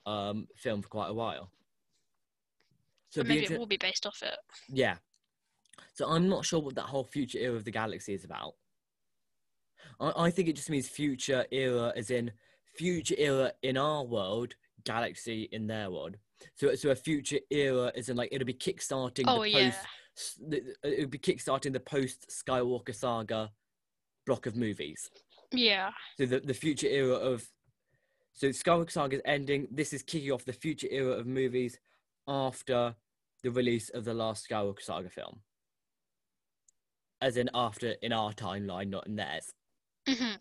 [0.07, 1.51] um, film for quite a while.
[3.11, 4.37] So But it'd be maybe inter- it will be based off it.
[4.69, 4.97] yeah.
[5.93, 8.55] So I'm not sure what that whole future era of the galaxy is about.
[10.01, 12.33] I, I think it just means future era, as in
[12.77, 14.55] future era in our world,
[14.85, 16.17] galaxy in their world.
[16.57, 19.71] So, so a future era is in like it'll be kickstarting Oh the yeah.
[19.71, 19.87] post.
[20.17, 23.51] s- the- It would be kickstarting the post Skywalker saga
[24.27, 25.11] block of movies.
[25.53, 25.91] Yeah.
[26.19, 27.47] So the, the future era of
[28.33, 29.69] so Skywalker Saga is ending.
[29.71, 31.79] This is kicking off the future era of movies
[32.27, 32.97] after
[33.45, 35.41] the release of the last Skywalker Saga film.
[37.21, 39.53] As in after in our timeline, not in theirs.
[40.09, 40.35] hmm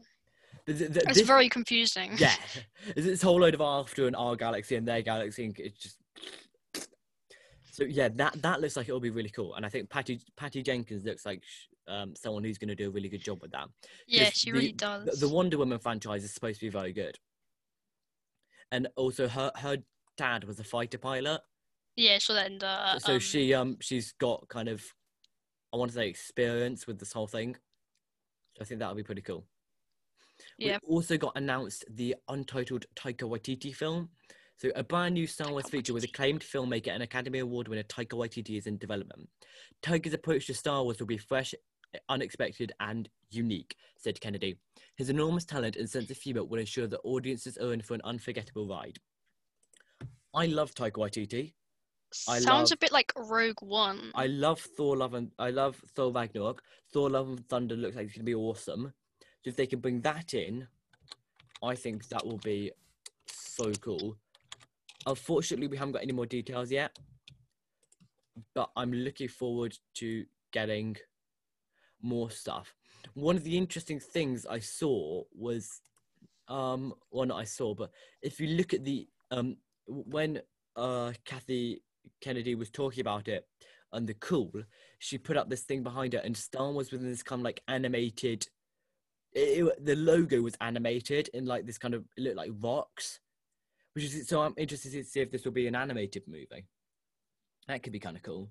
[0.66, 2.14] But th- th- It's this- very confusing.
[2.18, 2.36] yeah,
[2.96, 5.46] this whole load of after and our galaxy and their galaxy.
[5.46, 5.98] And it's just
[7.72, 8.10] so yeah.
[8.10, 11.26] That that looks like it'll be really cool, and I think Patty Patty Jenkins looks
[11.26, 13.68] like sh- um, someone who's going to do a really good job with that.
[14.08, 15.20] Yeah, she the- really does.
[15.20, 17.18] The, Wonder Woman franchise is supposed to be very good,
[18.72, 19.78] and also her her
[20.18, 21.42] dad was a fighter pilot,
[21.96, 24.84] Yeah, so then the so um, she um she's got kind of
[25.74, 27.56] I want to say experience with this whole thing.
[28.56, 29.44] So I think that'll be pretty cool.
[30.58, 30.78] Yeah.
[30.88, 34.10] We also got announced the untitled Taika Waititi film.
[34.58, 38.14] So a brand new Star Wars feature with acclaimed filmmaker and Academy Award winner Taika
[38.14, 39.28] Waititi is in development.
[39.82, 41.54] Taika's approach to Star Wars will be fresh,
[42.08, 44.58] unexpected, and unique, said Kennedy.
[44.96, 48.02] His enormous talent and sense of humour will ensure that audiences are in for an
[48.04, 49.00] unforgettable ride.
[50.34, 51.54] I love Taika Waititi.
[52.28, 54.12] I sounds a bit like Rogue One.
[54.14, 56.62] I love Thor Love and I love Thor Ragnarok.
[56.92, 58.94] Thor Love and Thunder looks like it's gonna be awesome.
[59.44, 60.68] So if they can bring that in,
[61.62, 62.72] I think that will be
[63.28, 64.18] so cool.
[65.06, 66.98] Unfortunately, we haven't got any more details yet,
[68.56, 70.96] but I'm looking forward to getting
[72.02, 72.74] more stuff.
[73.16, 75.82] One of the interesting things I saw was,
[76.48, 77.92] um, well, not I saw, but
[78.22, 80.42] if you look at the um, when
[80.76, 81.82] uh Kathy
[82.22, 83.46] Kennedy was talking about it
[83.92, 84.52] and the cool,
[85.00, 87.62] she put up this thing behind her, and Star Wars within this kind of like
[87.68, 88.48] animated.
[89.34, 93.20] It, it- the logo was animated in like this kind of it looked like rocks,
[93.94, 96.66] which is so I'm interested to see if this will be an animated movie.
[97.68, 98.50] That could be kind of cool.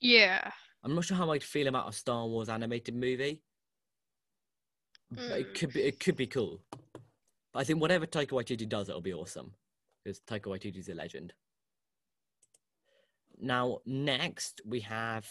[0.00, 0.50] yeah.
[0.82, 3.42] I'm not sure how I'd feel about a Star Wars animated movie.
[5.10, 6.62] But it could be it could be cool.
[7.52, 9.52] But I think whatever Taika Waititi does, it'll be awesome.
[10.02, 11.34] Because Taika Waititi's a legend.
[13.38, 15.26] Now, next we have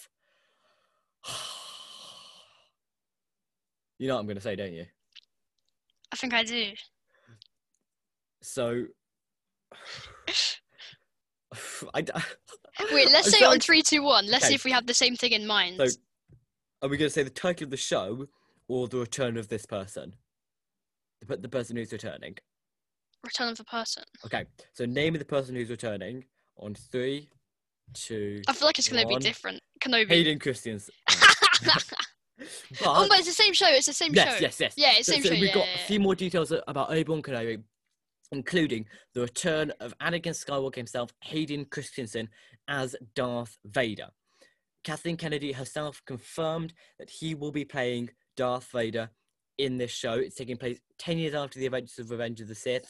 [4.00, 4.86] You know what I'm gonna say, don't you?
[6.12, 6.72] I think I do.
[8.42, 8.86] So
[11.94, 12.12] I d-
[12.92, 13.54] Wait, let's I'm say it sorry.
[13.56, 14.26] on three, two, one.
[14.28, 14.50] Let's Okay.
[14.50, 15.78] see if we have the same thing in mind.
[15.78, 15.88] So,
[16.82, 18.28] are we going to say the title of the show
[18.68, 20.16] or the return of this person?
[21.28, 22.38] The, the person who's returning.
[23.24, 24.04] Return of the Person.
[24.26, 26.24] Okay, so name of the person who's returning
[26.58, 27.30] on three,
[27.94, 28.42] two.
[28.48, 29.60] I feel like it's going to be different.
[29.82, 30.08] Kenobi.
[30.08, 30.94] Hayden Christensen.
[32.40, 33.68] but oh, but it's the same show.
[33.70, 34.42] It's the same yes, show.
[34.42, 34.60] yes, yes.
[34.60, 34.74] Yes.
[34.78, 35.36] Yeah, it's So, same so show.
[35.36, 37.62] we've yeah, got yeah, a few more details about Obi-Wan Kenobi,
[38.32, 42.30] including the return of Anakin Skywalker himself, Hayden Christensen,
[42.68, 44.10] as Darth Vader.
[44.84, 49.10] Kathleen Kennedy herself confirmed that he will be playing Darth Vader
[49.58, 50.14] in this show.
[50.14, 52.90] It's taking place 10 years after the events of Revenge of the Sith.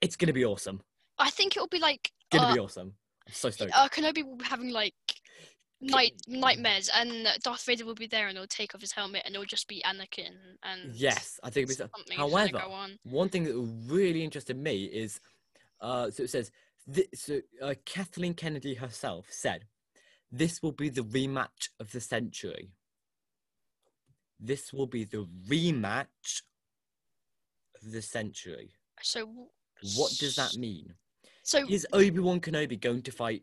[0.00, 0.80] It's going to be awesome.
[1.18, 2.94] I think it will be like Going to uh, be awesome.
[3.26, 3.72] I'm so stoked.
[3.74, 4.94] uh, Kenobi will be having like
[5.80, 9.34] night nightmares, and Darth Vader will be there, and he'll take off his helmet, and
[9.34, 10.34] it'll just be Anakin.
[10.62, 11.90] And Yes, I think it'll be so.
[11.96, 12.98] something's However, on.
[13.04, 13.56] one thing that
[13.92, 15.20] really interested me is
[15.80, 16.50] uh, so it says
[16.90, 19.64] thi- so uh, Kathleen Kennedy herself said
[20.32, 22.72] this will be the rematch of the century.
[24.40, 26.42] This will be the rematch
[27.82, 28.72] of the century.
[29.02, 29.26] So
[29.96, 30.94] What does that mean?
[31.44, 33.42] So Is Obi Wan Kenobi going to fight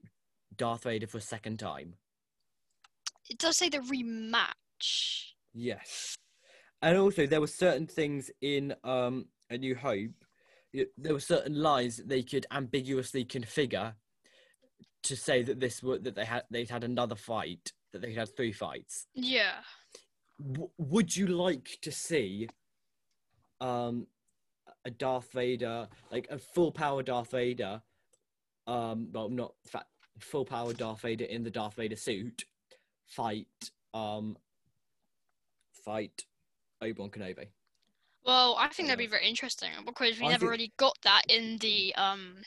[0.56, 1.96] Darth Vader for a second time?
[3.30, 5.32] It does say the rematch.
[5.54, 6.18] Yes.
[6.82, 10.12] And also, there were certain things in um, A New Hope.
[10.98, 13.94] There were certain lines that they could ambiguously configure
[15.04, 18.36] to say that this were that they had they'd had another fight, that they had
[18.36, 19.08] three fights.
[19.14, 19.62] Yeah.
[20.42, 22.50] W- would you like to see
[23.62, 24.08] um,
[24.84, 27.82] a Darth Vader, like a full power Darth Vader?
[28.68, 29.54] Um, well, not
[30.20, 32.44] full power Darth Vader in the Darth Vader suit,
[33.08, 33.48] fight
[33.94, 34.38] um,
[35.84, 36.24] fight
[36.82, 37.48] Obi Wan Kenobi.
[38.26, 41.22] Well, I think that'd be very interesting because we I never think- really got that
[41.30, 42.38] in the um,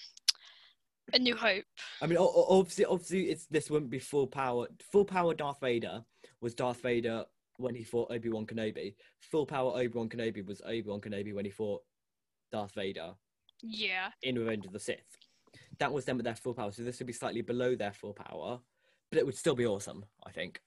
[1.12, 1.64] A New Hope.
[2.02, 4.66] I mean, obviously, obviously, it's this wouldn't be full power.
[4.92, 6.02] Full power Darth Vader
[6.40, 7.24] was Darth Vader
[7.58, 8.94] when he fought Obi Wan Kenobi.
[9.30, 11.82] Full power Obi Wan Kenobi was Obi Wan Kenobi when he fought
[12.52, 13.12] Darth Vader
[13.62, 14.10] Yeah.
[14.22, 15.16] in Revenge of the Sith.
[15.78, 18.12] That was them at their full power, so this would be slightly below their full
[18.14, 18.58] power,
[19.10, 20.04] but it would still be awesome.
[20.26, 20.60] I think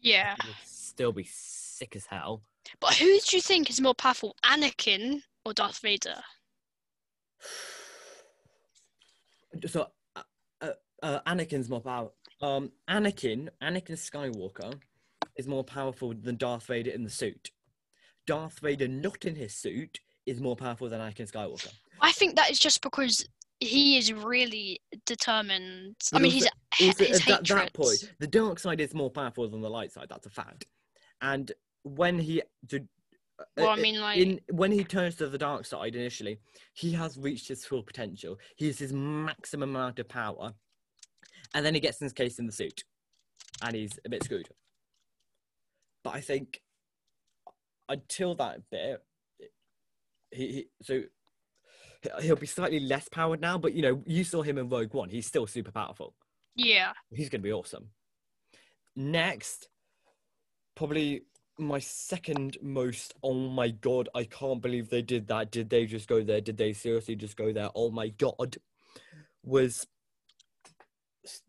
[0.00, 0.34] Yeah.
[0.34, 2.42] it would still be sick as hell.
[2.78, 6.22] But who do you think is more powerful, Anakin or Darth Vader?
[9.66, 10.22] So, uh,
[10.60, 10.72] uh,
[11.02, 12.14] uh, Anakin's more powerful.
[12.40, 14.80] Um, Anakin, Anakin Skywalker,
[15.36, 17.50] is more powerful than Darth Vader in the suit.
[18.28, 21.72] Darth Vader, not in his suit, is more powerful than Anakin Skywalker.
[22.00, 23.26] I think that is just because
[23.60, 25.96] he is really determined.
[26.12, 28.94] I But mean, he's also- also his at that, that point, the dark side is
[28.94, 30.08] more powerful than the light side.
[30.08, 30.66] That's a fact.
[31.20, 31.52] And
[31.82, 32.86] when he, to,
[33.38, 36.40] uh, Well, I uh, mean, like- in when he turns to the dark side initially,
[36.74, 38.38] he has reached his full potential.
[38.56, 40.54] He has his maximum amount of power,
[41.54, 42.84] and then he gets in his case in the suit,
[43.62, 44.48] and he's a bit screwed.
[46.02, 46.62] But I think
[47.88, 49.04] until that bit,
[50.30, 51.02] he, he so
[52.20, 53.58] he'll be slightly less powered now.
[53.58, 56.14] But you know, you saw him in Rogue One; he's still super powerful
[56.54, 56.92] Yeah.
[57.10, 57.90] he's going to be awesome.
[58.96, 59.68] Next,
[60.74, 61.22] probably
[61.58, 63.14] my second most.
[63.22, 65.50] Oh my god, I can't believe they did that.
[65.50, 66.40] Did they just go there?
[66.40, 67.70] Did they seriously just go there?
[67.74, 68.56] Oh my god,
[69.42, 69.86] was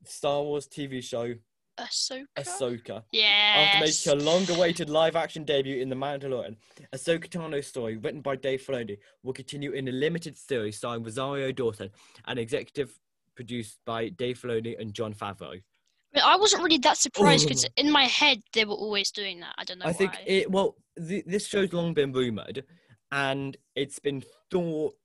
[0.06, 1.36] Star Wars TV show
[1.82, 2.26] Ahsoka.
[2.38, 3.04] Ahsoka.
[3.12, 3.74] Yeah.
[3.74, 6.56] After making a long-awaited live-action debut in The Mandalorian,
[6.94, 11.52] Ahsoka Tano's story, written by Dave Filoni, will continue in a limited series starring Rosario
[11.52, 11.90] Dawson
[12.26, 12.98] and executive
[13.36, 15.62] produced by Dave Filoni and Jon Favreau.
[16.14, 19.40] I, mean, I wasn't really that surprised because in my head they were always doing
[19.40, 19.56] that.
[19.58, 20.52] I don't know I think it.
[20.52, 22.66] Well, th- this show's long been rumored,
[23.12, 24.96] and it's been thought.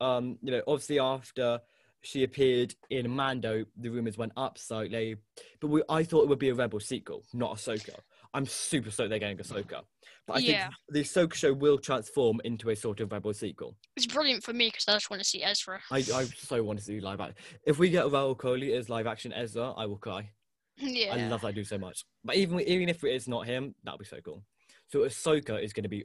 [0.00, 1.60] Um, you know, obviously after
[2.02, 5.16] she appeared in Mando, the rumors went up slightly.
[5.60, 7.98] But we, I thought it would be a Rebel sequel, not Ahsoka.
[8.34, 9.82] I'm super stoked they're getting Ahsoka,
[10.26, 10.64] but I Yeah.
[10.66, 13.76] think the Ahsoka show will transform into a sort of Rebel sequel.
[13.96, 15.80] It's brilliant for me because I just want to see Ezra.
[15.90, 17.36] I, I so want to see live action.
[17.66, 20.30] If we get Raul Coley as live action Ezra, I will cry.
[20.76, 21.14] yeah.
[21.14, 22.04] I love that dude so much.
[22.24, 24.44] But even even if it is not him, that'll be so cool.
[24.88, 26.04] So Ahsoka is going to be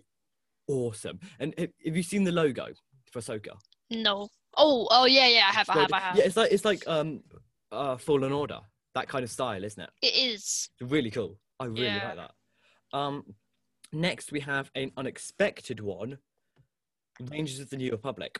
[0.67, 1.19] awesome.
[1.39, 2.67] And have, have you seen the logo
[3.11, 3.57] for Ahsoka?
[3.89, 4.29] No.
[4.57, 5.45] Oh, oh yeah, yeah.
[5.49, 6.17] I have, I have, I have.
[6.17, 7.21] Yeah, it's like it's like um,
[7.71, 8.59] uh, Fallen Order,
[8.95, 9.89] that kind of style, isn't it?
[10.01, 10.69] It is.
[10.79, 11.37] It's really cool.
[11.59, 12.07] I really Yeah.
[12.15, 12.97] like that.
[12.97, 13.35] Um,
[13.91, 16.17] next we have an unexpected one,
[17.19, 18.39] Rangers of the New Republic.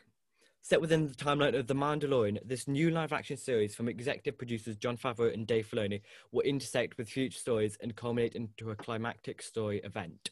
[0.62, 4.96] Set within the timeline of The Mandalorian, this new live-action series from executive producers Jon
[4.96, 6.00] Favreau and Dave Filoni
[6.32, 10.30] will intersect with future stories and culminate into a climactic story event.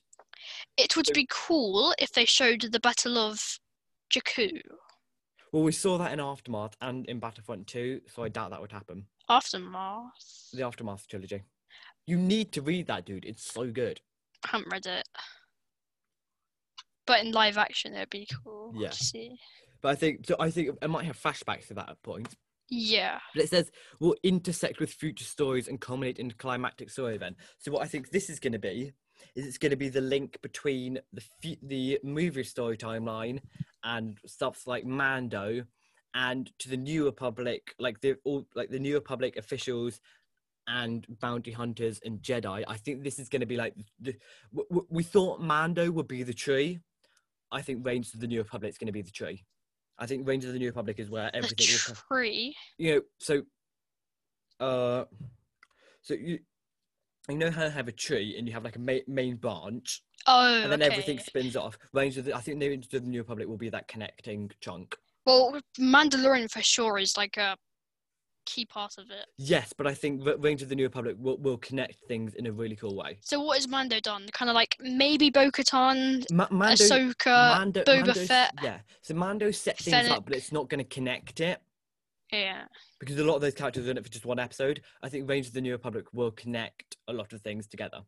[0.78, 3.58] It would be cool if they showed the Battle of
[4.10, 4.62] Jakku.
[5.52, 8.72] Well, we saw that in Aftermath and in Battlefront 2, so I doubt that would
[8.72, 9.04] happen.
[9.28, 10.48] Aftermath.
[10.52, 11.42] The Aftermath trilogy.
[12.06, 13.26] You need to read that, dude.
[13.26, 14.00] It's so good.
[14.44, 15.06] I haven't read it.
[17.06, 18.88] But in live action, it'd be cool Yeah.
[18.88, 19.38] to see.
[19.82, 20.36] But I think so.
[20.40, 22.34] I think it might have flashbacks to that point.
[22.70, 23.18] Yeah.
[23.34, 27.36] But it says will intersect with future stories and culminate in a climactic story event.
[27.58, 28.92] So what I think this is going to be
[29.34, 33.40] is it's going to be the link between the fu- the movie story timeline
[33.84, 35.64] and stuff like Mando
[36.14, 40.00] and to the New Republic, like the all like the New Republic officials
[40.68, 42.62] and bounty hunters and Jedi.
[42.68, 44.14] I think this is going to be like the,
[44.54, 46.78] w- we thought Mando would be the tree.
[47.50, 49.44] I think Rangers of the New Republic is going to be the tree.
[49.98, 52.54] I think Rangers of the New Republic is where The everything will come tree.
[52.78, 53.42] you know, so,
[54.60, 55.04] uh,
[56.00, 56.38] so you,
[57.28, 60.02] you know how you have a tree and you have like a ma- main branch,
[60.26, 60.90] Oh, and then okay.
[60.90, 61.76] everything spins off.
[61.92, 64.96] Range of the, I think the the New Republic will be that connecting chunk.
[65.26, 67.56] Well, Mandalorian for sure is like a
[68.44, 69.26] key part of it.
[69.38, 72.52] Yes, but I think Rangers of the New Republic will, will connect things in a
[72.52, 73.18] really cool way.
[73.20, 74.26] So what has Mando done?
[74.32, 78.52] Kind of like maybe Bo-Katan, Ma- Mando, Ahsoka, Mando, Boba Mando's- Fett.
[78.62, 80.10] Yeah, so Mando set things Fennec.
[80.10, 81.60] up, but it's not going to connect it.
[82.32, 82.64] Yeah.
[82.98, 84.80] because a lot of those characters are in it for just one episode.
[85.02, 87.98] I think Rangers of the New Republic will connect a lot of things together.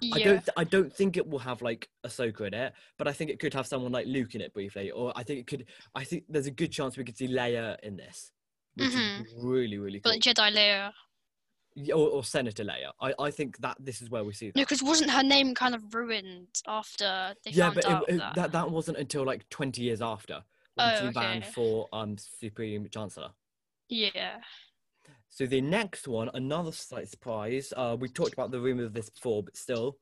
[0.00, 0.14] Yeah.
[0.14, 0.38] I don't.
[0.44, 3.38] Th- I don't think it will have like Ahsoka in it, but I think it
[3.38, 5.66] could have someone like Luke in it briefly, or I think it could.
[5.94, 8.32] I think there's a good chance we could see Leia in this,
[8.76, 9.26] which Mhm.
[9.26, 10.12] is really really cool.
[10.12, 10.92] But Jedi Leia.
[11.76, 12.92] Yeah, or, or Senator Leia.
[13.00, 14.56] I, I think that this is where we see that.
[14.56, 18.18] No, because wasn't her name kind of ruined after they yeah, but out it, it-
[18.18, 18.34] that?
[18.36, 20.42] that that wasn't until like 20 years after
[20.76, 21.50] when Oh, she ran okay.
[21.52, 23.30] for um Supreme Chancellor.
[23.88, 24.36] Yeah.
[25.28, 27.72] So the next one, another slight surprise.
[27.76, 29.96] Uh, we talked about the rumor of this before, but still,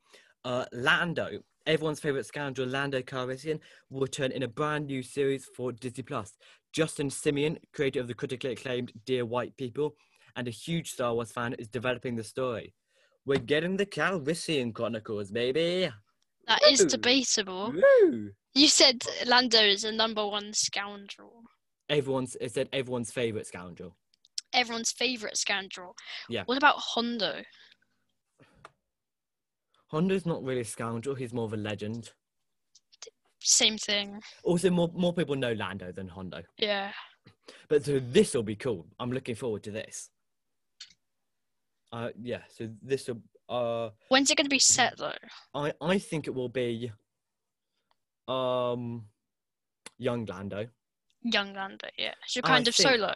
[0.44, 3.58] uh, Lando, everyone's favorite scoundrel, Lando Calrissian,
[3.90, 6.36] will return in a brand new series for Disney Plus.
[6.72, 9.94] Justin Simien, creator of the critically acclaimed Dear White People,
[10.36, 12.74] and a huge Star Wars fan, is developing the story.
[13.24, 15.90] We're getting the Calrissian Chronicles, baby.
[16.46, 16.88] That is Woo!
[16.88, 17.72] debatable.
[17.72, 18.30] Woo!
[18.54, 21.44] You said Lando is the number one scoundrel.
[21.92, 23.94] Everyone's it said everyone's favorite scoundrel.
[24.54, 25.94] Everyone's favourite scoundrel.
[26.28, 26.42] Yeah.
[26.46, 27.42] What about Hondo?
[29.88, 32.10] Hondo's not really a scoundrel; he's more of a legend.
[33.40, 34.22] Same thing.
[34.42, 36.42] Also, more more people know Lando than Hondo.
[36.56, 36.92] Yeah.
[37.68, 38.86] But so this will be cool.
[38.98, 40.08] I'm looking forward to this.
[41.92, 42.40] Uh, yeah.
[42.48, 43.20] So this will.
[43.50, 45.12] Uh, When's it going to be set though?
[45.54, 46.90] I I think it will be.
[48.28, 49.04] Um,
[49.98, 50.68] young Lando.
[51.22, 52.14] Young Lando, yeah.
[52.26, 53.14] So I kind of think- solo.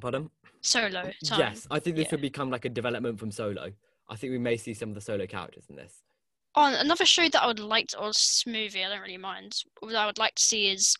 [0.00, 0.30] Pardon?
[0.62, 1.38] Solo time.
[1.38, 2.12] Yes, I think this yeah.
[2.12, 3.72] will become like a development from Solo.
[4.08, 6.02] I think we may see some of the Solo characters in this.
[6.54, 8.12] Oh, On another show that I would like to, or
[8.46, 9.54] movie, I don't really mind.
[9.80, 10.94] What I would like to see is,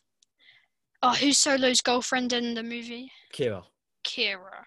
[1.02, 3.10] oh, who's Solo's girlfriend in the movie?
[3.34, 3.62] Qi'ra.
[4.04, 4.64] Qi'ra.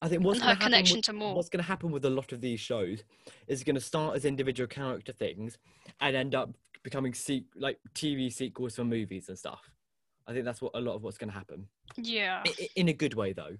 [0.00, 1.34] I think what's her connection with, to Maul.
[1.34, 3.02] What's going to happen with a lot of these shows
[3.48, 5.58] is going to start as individual character things
[6.00, 6.50] and end up
[6.84, 9.70] becoming se- like TV sequels for movies and stuff.
[10.28, 11.66] I think that's what a lot of what's going to happen.
[11.96, 12.42] Yeah.
[12.46, 13.56] I- in a good way though.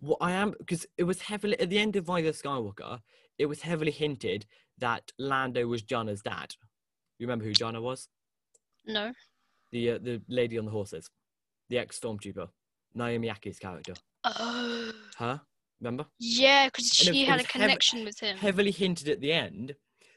[0.00, 3.00] What I am because it was heavily at the end of Rise of Skywalker,
[3.38, 4.46] it was heavily hinted
[4.78, 6.54] that Lando was Jannah's dad.
[7.18, 8.08] You remember who Jana was?
[8.86, 9.12] No.
[9.72, 11.08] The uh, the lady on the horses,
[11.68, 12.48] the ex stormtrooper,
[12.94, 13.94] Naomi Ackie's character.
[14.24, 14.90] Oh.
[15.18, 15.40] Her,
[15.80, 16.06] remember?
[16.18, 18.36] Yeah, because it- she it had a was heav- connection with him.
[18.38, 19.74] Heavily hinted at the end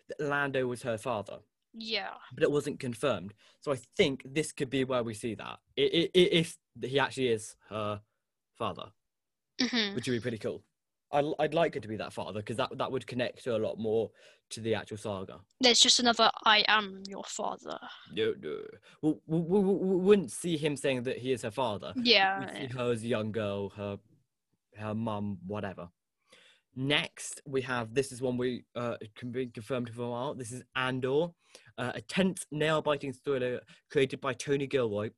[0.07, 1.39] that Lando was her father,
[1.73, 2.11] Yeah.
[2.33, 3.33] but it wasn't confirmed.
[3.61, 8.01] So I think this could be where we see that if he actually is her
[8.57, 8.91] father.
[9.59, 10.63] hmm which would be pretty cool.
[11.11, 13.57] I'd, I'd like it to be that father because that, that would connect her a
[13.59, 14.09] lot more
[14.49, 15.39] to the actual saga.
[15.61, 17.77] There's just another I am your father.
[18.11, 18.57] No, no.
[19.01, 21.93] We, we, we, we wouldn't see him saying that he is her father.
[21.95, 22.39] Yeah.
[22.39, 23.97] We'd see her as a young girl, her
[24.77, 25.89] her mum, whatever.
[26.75, 30.33] Next, we have this is one we uh, can be confirmed for a while.
[30.33, 31.27] This is Andor,
[31.77, 33.59] uh, a tense, nail-biting thriller
[33.91, 35.09] created by Tony Gilroy.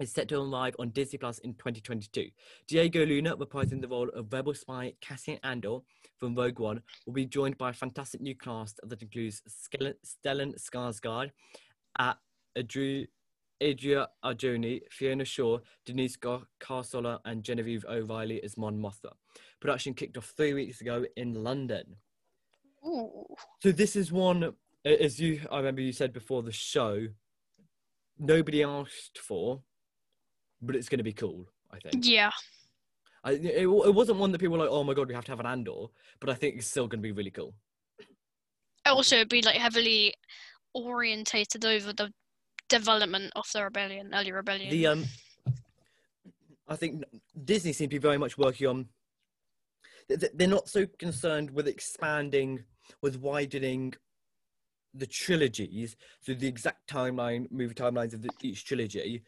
[0.00, 2.28] Is set to arrive on Disney Plus in 2022.
[2.66, 5.78] Diego Luna, reprising the role of rebel spy Cassian Andor
[6.18, 11.30] from Rogue One, will be joined by a fantastic new cast that includes Stellan Skarsgård,
[11.98, 12.14] uh,
[12.58, 13.06] Adri-
[13.62, 19.12] Adria Arjona, Fiona Shaw, Denise Carsola, and Genevieve O'Reilly as Mon Mothma.
[19.60, 21.96] Production kicked off three weeks ago in London.
[22.86, 23.26] Ooh.
[23.62, 24.52] So this is one,
[24.84, 27.06] as you, I remember you said before the show,
[28.18, 29.62] nobody asked for,
[30.60, 31.48] but it's going to be cool.
[31.70, 32.06] I think.
[32.06, 32.30] Yeah.
[33.24, 35.32] I, it, it wasn't one that people were like, oh my god, we have to
[35.32, 35.86] have an Andor,
[36.20, 37.54] but I think it's still going to be really cool.
[38.84, 40.12] Also, it'd be like heavily
[40.74, 42.12] orientated over the
[42.78, 44.70] development of the rebellion, early rebellion.
[44.70, 45.04] The um,
[46.68, 47.04] I think
[47.44, 48.86] Disney seem to be very much working on.
[50.08, 52.64] th- th- They're not so concerned with expanding,
[53.02, 53.94] with widening
[54.94, 59.22] the trilogies, so the exact timeline, movie timelines of the, each trilogy,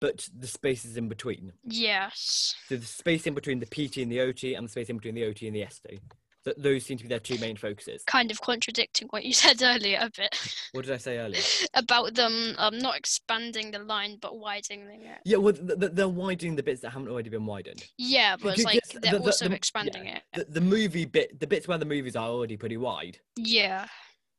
[0.00, 1.52] but the spaces in between.
[1.64, 2.54] yes.
[2.68, 5.14] So the space in between the PT and the OT, and the space in between
[5.14, 6.00] the OT and the ST.
[6.46, 8.04] Th- those seem to be their two main focuses.
[8.04, 10.34] Kind of contradicting what you said earlier a bit
[10.72, 11.42] What did I say earlier?
[11.74, 15.18] about them um, not expanding the line but widening it.
[15.24, 17.84] Yeah, well, th- th- they're widening the bits that haven't already been widened.
[17.98, 20.46] Yeah, but it's like they're the- also the- expanding yeah, it.
[20.46, 23.18] The, the movie bit, the bits where the movies are already pretty wide.
[23.36, 23.86] Yeah.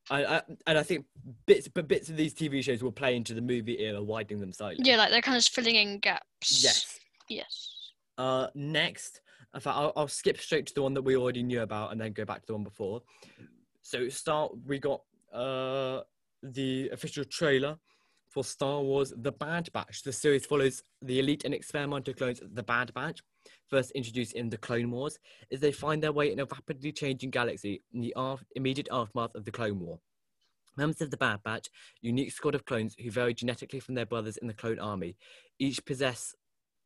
[0.09, 1.05] I, I, and I think
[1.45, 4.53] bits, but bits of these TV shows will play into the movie era, widening them
[4.53, 4.85] slightly.
[4.87, 6.63] Yeah, like they're kind of filling in gaps.
[6.63, 6.97] Yes.
[7.27, 7.91] Yes.
[8.17, 9.19] Uh, next,
[9.53, 11.99] in fact, I'll, I'll skip straight to the one that we already knew about, and
[11.99, 13.01] then go back to the one before.
[13.81, 14.51] So start.
[14.65, 15.01] We got
[15.33, 16.01] uh
[16.43, 17.77] the official trailer
[18.27, 20.03] for Star Wars: The Bad Batch.
[20.03, 23.21] The series follows the elite and experimental clones, the Bad Batch,
[23.69, 25.17] first introduced in the Clone Wars,
[25.51, 29.33] as they find their way in a rapidly changing galaxy in the af- immediate aftermath
[29.35, 29.99] of the Clone War.
[30.75, 31.69] Members of the Bad Batch,
[32.01, 35.15] unique squad of clones who vary genetically from their brothers in the clone army,
[35.57, 36.35] each possess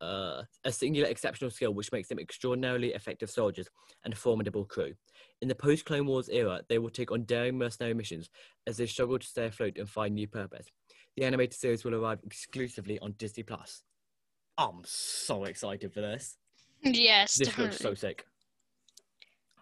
[0.01, 3.67] uh, a singular exceptional skill which makes them extraordinarily effective soldiers
[4.03, 4.93] and a formidable crew.
[5.41, 8.29] In the post Clone Wars era, they will take on daring mercenary missions
[8.67, 10.65] as they struggle to stay afloat and find new purpose.
[11.17, 13.83] The animated series will arrive exclusively on Disney Plus.
[14.57, 16.37] I'm so excited for this.
[16.83, 17.71] Yes, This definitely.
[17.71, 18.25] looks so sick.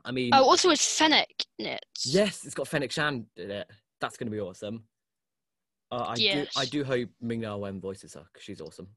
[0.06, 1.28] I mean, Oh, also it's Fennec
[1.58, 1.86] in it.
[2.06, 3.70] yes, it's got Fennec Shand in it.
[4.00, 4.84] That's going to be awesome.
[5.92, 8.88] Uh, I do, I do hope Ming Na Wen voices her because she's awesome.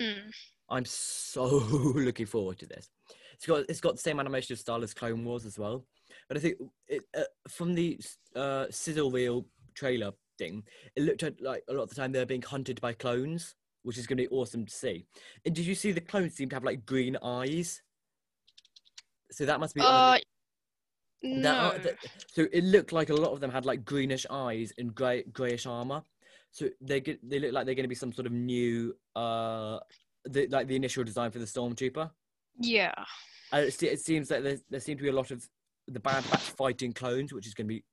[0.00, 0.32] Mm.
[0.68, 1.44] I'm so
[1.94, 2.88] looking forward to this.
[3.34, 5.84] It's got it's got the same animation style as Clone Wars as well,
[6.28, 6.56] but I think
[6.88, 7.98] it, uh, from the
[8.36, 10.62] uh, sizzle reel trailer thing,
[10.96, 13.96] it looked at, like a lot of the time they're being hunted by clones, which
[13.98, 15.06] is going to be awesome to see.
[15.46, 17.80] And did you see the clones seem to have like green eyes?
[19.30, 19.80] So that must be.
[19.80, 20.18] Uh,
[21.22, 21.54] no.
[21.72, 21.96] are- that-
[22.32, 25.66] so it looked like a lot of them had like greenish eyes and grey grayish
[25.66, 26.02] armor.
[26.52, 29.78] So they get they look like they're going to be some sort of new uh
[30.24, 32.10] the, like the initial design for the stormtrooper.
[32.58, 32.92] Yeah.
[33.52, 35.46] Uh, it, it seems like there there seem to be a lot of
[35.88, 37.84] the Bad Batch fighting clones, which is going to be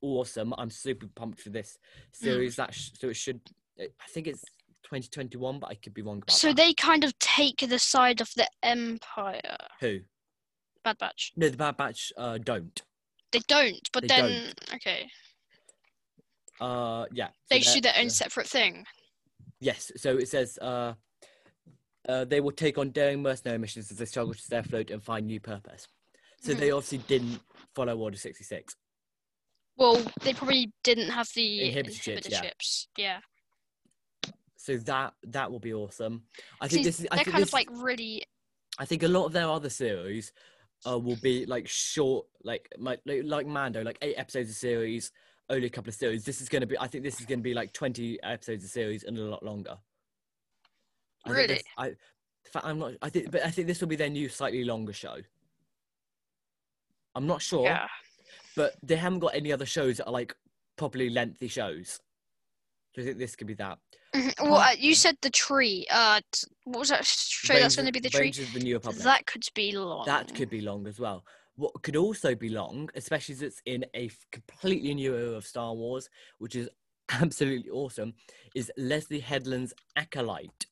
[0.00, 0.54] awesome.
[0.56, 1.78] I'm super pumped for this
[2.12, 2.56] series.
[2.56, 3.40] That sh- so it should.
[3.78, 4.42] I think it's
[4.84, 6.56] 2021, but I could be wrong about So that.
[6.56, 9.56] they kind of take the side of the Empire.
[9.80, 10.00] Who?
[10.84, 11.32] Bad Batch.
[11.36, 12.80] No, the Bad Batch uh, don't.
[13.32, 15.08] They don't, but They then okay,
[16.60, 17.28] Uh, yeah.
[17.50, 18.84] they they're- do their own separate thing.
[19.60, 20.94] Yes, so it says uh,
[22.08, 25.02] uh, they will take on daring mercenary missions as they struggle to stay afloat and
[25.02, 25.86] find new purpose.
[26.40, 26.60] So Mm-hmm.
[26.60, 27.40] they obviously didn't
[27.74, 28.76] follow Order 66.
[29.76, 32.40] Well, they probably didn't have the Inhibitor chips, yeah.
[32.42, 32.88] chips.
[32.98, 33.18] Yeah.
[34.56, 36.22] So that that will be awesome.
[36.60, 37.06] I think this is.
[37.10, 38.22] I they're think kind this, of like really.
[38.78, 40.32] I think a lot of their other series
[40.88, 45.10] uh, will be like short, like like like like Mando, like eight episodes of series,
[45.50, 46.24] only a couple of series.
[46.24, 46.78] This is going to be.
[46.78, 49.42] I think this is going to be like twenty episodes of series and a lot
[49.42, 49.76] longer.
[51.26, 51.60] I really?
[51.78, 51.92] I,
[52.62, 52.92] I'm not.
[53.02, 55.16] I think, but I think this will be their new, slightly longer show.
[57.14, 57.86] I'm not sure, Yeah.
[58.56, 60.34] but they haven't got any other shows that are like
[60.76, 62.00] properly lengthy shows.
[62.94, 63.78] Do you think this could be that.
[64.14, 64.44] Mhm.
[64.44, 65.86] Well, uh, you said the tree.
[65.90, 66.20] Uh,
[66.64, 68.22] what was that show that's going to be the tree?
[68.22, 69.02] Rangers of the New Republic.
[69.02, 70.06] That could be long.
[70.06, 71.24] That could be long as well.
[71.56, 75.72] What could also be long, especially as it's in a completely new era of Star
[75.72, 76.68] Wars, which is
[77.10, 78.14] absolutely awesome,
[78.54, 80.66] is Leslie Headland's Acolyte.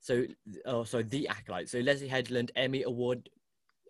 [0.00, 0.24] So,
[0.66, 1.68] oh, sorry, The Acolyte.
[1.70, 3.28] So Leslie Headland, Emmy Award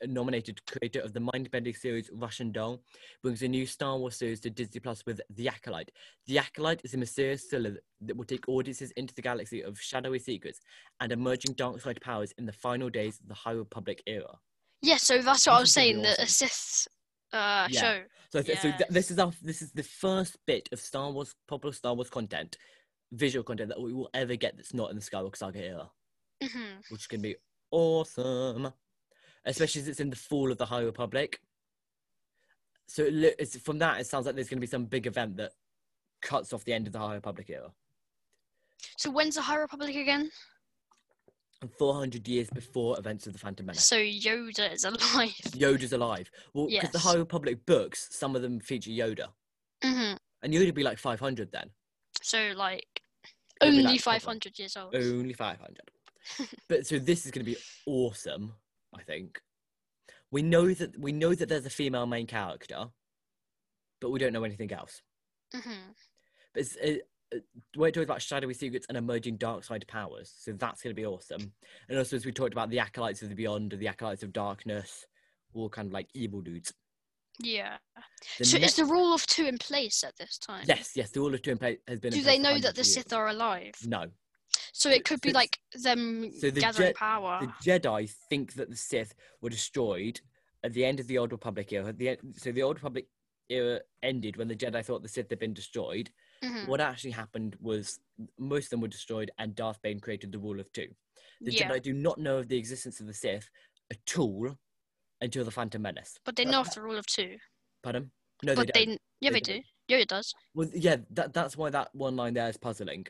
[0.03, 2.81] uh, nominated creator of the mind-bending series Russian Doll,
[3.23, 5.91] brings a new Star Wars series to Disney Plus with The Acolyte.
[6.27, 10.21] The Acolyte is a mysterious thriller that will take audiences into the galaxy of shadowy
[10.21, 10.61] secrets
[11.01, 14.39] and emerging dark side powers in the final days of the High Republic era.
[14.83, 16.03] Yeah, so that's what I was gonna saying.
[16.03, 16.27] The awesome.
[16.27, 16.89] Sith
[17.33, 17.81] uh, Yeah.
[17.81, 18.05] show.
[18.33, 21.35] So, th- so th- this is our this is the first bit of Star Wars
[21.49, 22.59] popular Star Wars content,
[23.13, 25.91] visual content that we will ever get that's not in the Skywalker Saga era,
[26.43, 27.37] hmm which is going to be
[27.71, 28.73] awesome,
[29.45, 31.41] especially as it's in the fall of the High Republic.
[32.89, 35.37] So it it's, from that, it sounds like there's going to be some big event
[35.39, 35.53] that
[36.23, 37.73] cuts off the end of the High Republic era.
[38.97, 40.31] So when's the High Republic again?
[41.63, 43.85] And 400 years before events of the Phantom Menace.
[43.85, 45.01] So Yoda is alive.
[45.47, 46.31] Yoda's alive.
[46.53, 47.05] Well, because the Yes.
[47.05, 49.29] High Republic books, some of them feature Yoda.
[49.83, 51.71] hmm And Yoda would be like 500 then.
[52.23, 53.03] So like
[53.63, 54.95] It'd only like 500 years old.
[54.95, 55.91] Only 500.
[56.69, 58.53] but so this is going to be awesome,
[58.95, 59.41] I think.
[60.31, 62.89] We know that we know that there's a female main character,
[64.01, 65.01] but we don't know anything else.
[65.55, 65.93] hmm
[66.53, 66.77] But it's,
[67.33, 70.83] Uh, it, it, we're talking about shadowy secrets and emerging dark side powers, so that's
[70.83, 71.53] going to be awesome.
[71.89, 75.05] And also, as we talked about, the acolytes of the beyond, the acolytes of darkness,
[75.55, 76.73] all kind of like evil dudes.
[77.39, 77.77] Yeah.
[78.39, 80.65] The so is the rule of two in place at this time?
[80.67, 82.13] yes, yes, the rule of two in place has been.
[82.13, 83.75] Do they know that the of Sith are alive?
[83.85, 84.07] No,
[84.73, 87.41] So it could be like them so the gathering Je- power.
[87.43, 90.21] the Jedi think that the Sith were destroyed
[90.65, 91.93] at the end of the Old Republic era.
[91.93, 93.07] The so the Old Republic
[93.51, 96.11] era ended when the Jedi thought the Sith had been destroyed.
[96.43, 96.67] Mhm.
[96.69, 98.01] What actually happened was
[98.39, 100.95] most of them were destroyed, and Darth Bane created the Rule of Two.
[101.41, 101.69] The Yeah.
[101.71, 103.49] Jedi do not know of the existence of the Sith
[103.91, 104.57] at all
[105.21, 106.19] until the Phantom Menace.
[106.25, 107.39] But they Uh, know of the rule of two.
[107.83, 108.11] Pardon?
[108.43, 109.01] No, but they don't.
[109.21, 109.63] yeah, They they, do.
[109.89, 110.35] Yoda does.
[110.55, 113.07] Well, yeah, that, that's why that one line there is puzzling.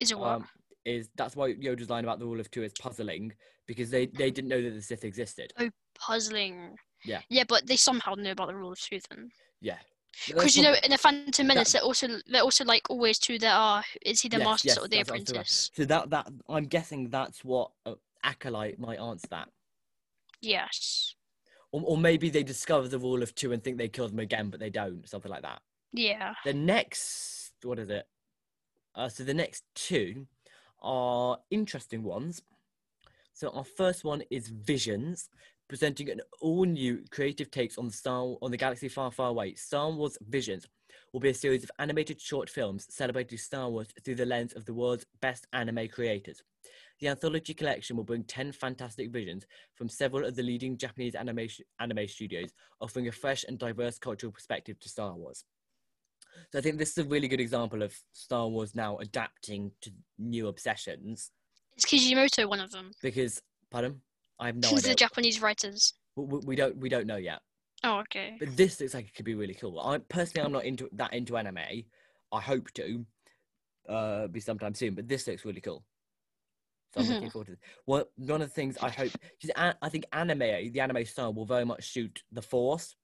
[0.00, 0.28] Is it what?
[0.28, 0.48] Um,
[0.84, 3.34] is that's why Yoda's line about the Rule of Two is puzzling
[3.66, 5.52] because they they didn't know that the Sith existed.
[5.58, 6.76] Oh, puzzling.
[7.04, 7.22] Yeah.
[7.30, 9.30] Yeah, but they somehow know about the rule of two then.
[9.60, 9.78] Yeah.
[10.26, 13.54] Because you know, in the Phantom Menace, they're also they're also like always two that
[13.54, 15.40] are is he the Yes, master yes, or the that's what I was talking about.
[15.40, 15.70] apprentice?
[15.74, 19.48] So that that I'm guessing that's what uh, acolyte might answer that,
[20.40, 21.14] Yes.
[21.72, 24.50] or, or maybe they discover the rule of two and think they killed them again,
[24.50, 25.60] but they don't, something like that.
[25.92, 26.34] Yeah.
[26.44, 28.06] The next, what is it?
[28.94, 30.26] Uh, so the next two
[30.82, 32.42] are interesting ones.
[33.32, 35.28] So our first one is Visions,
[35.68, 39.54] presenting an all-new creative takes on the Star on the galaxy far, far away.
[39.54, 40.66] Star Wars Visions
[41.12, 44.64] will be a series of animated short films celebrating Star Wars through the lens of
[44.64, 46.42] the world's best anime creators.
[47.00, 51.64] The anthology collection will bring 10 fantastic visions from several of the leading Japanese animation
[51.80, 52.50] anime studios,
[52.80, 55.44] offering a fresh and diverse cultural perspective to Star Wars.
[56.52, 59.90] So I think this is a really good example of Star Wars now adapting to
[60.18, 61.30] new obsessions
[61.76, 62.90] Is Kishimoto one of them?
[63.02, 64.00] because, pardon,
[64.38, 64.94] I have no the idea.
[64.94, 65.94] Japanese writers.
[66.16, 67.40] we, we- don't we don't know yet.
[67.82, 68.36] Oh, okay.
[68.38, 69.78] But this looks like it could be really cool.
[69.78, 71.58] I personally, I'm not into that into anime.
[72.32, 73.04] I hope to
[73.88, 75.84] uh, be sometime soon, but this looks really cool.
[76.94, 77.32] So I'm looking Mhm.
[77.32, 77.60] forward to this.
[77.86, 80.38] Well, one of the things I hope, because I think anime,
[80.72, 82.96] the anime style will very much suit the Force.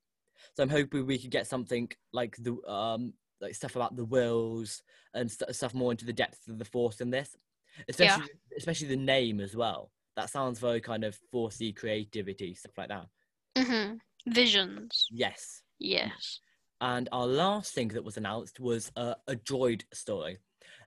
[0.56, 4.82] So I'm hoping we could get something like the um like stuff about the Whills
[5.14, 7.36] and st- stuff more into the depths of the Force in this,
[7.88, 8.24] especially
[8.56, 9.90] especially the name as well.
[10.16, 13.06] That sounds very kind of forcey creativity stuff like that.
[13.56, 13.94] hmm
[14.26, 15.06] Visions.
[15.10, 15.62] Yes.
[15.78, 16.40] Yes.
[16.80, 20.38] And our last thing that was announced was uh, a droid story.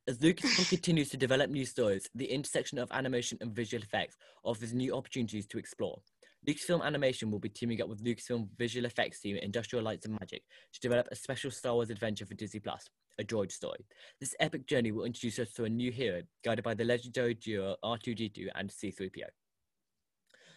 [0.07, 4.73] As Lucasfilm continues to develop new stories, the intersection of animation and visual effects offers
[4.73, 6.01] new opportunities to explore.
[6.47, 10.43] Lucasfilm Animation will be teaming up with Lucasfilm visual effects team Industrial Lights and Magic
[10.73, 12.89] to develop a special Star Wars adventure for Disney Plus,
[13.19, 13.85] a droid story.
[14.19, 17.75] This epic journey will introduce us to a new hero guided by the legendary duo
[17.83, 19.27] R2D2 and C3PO.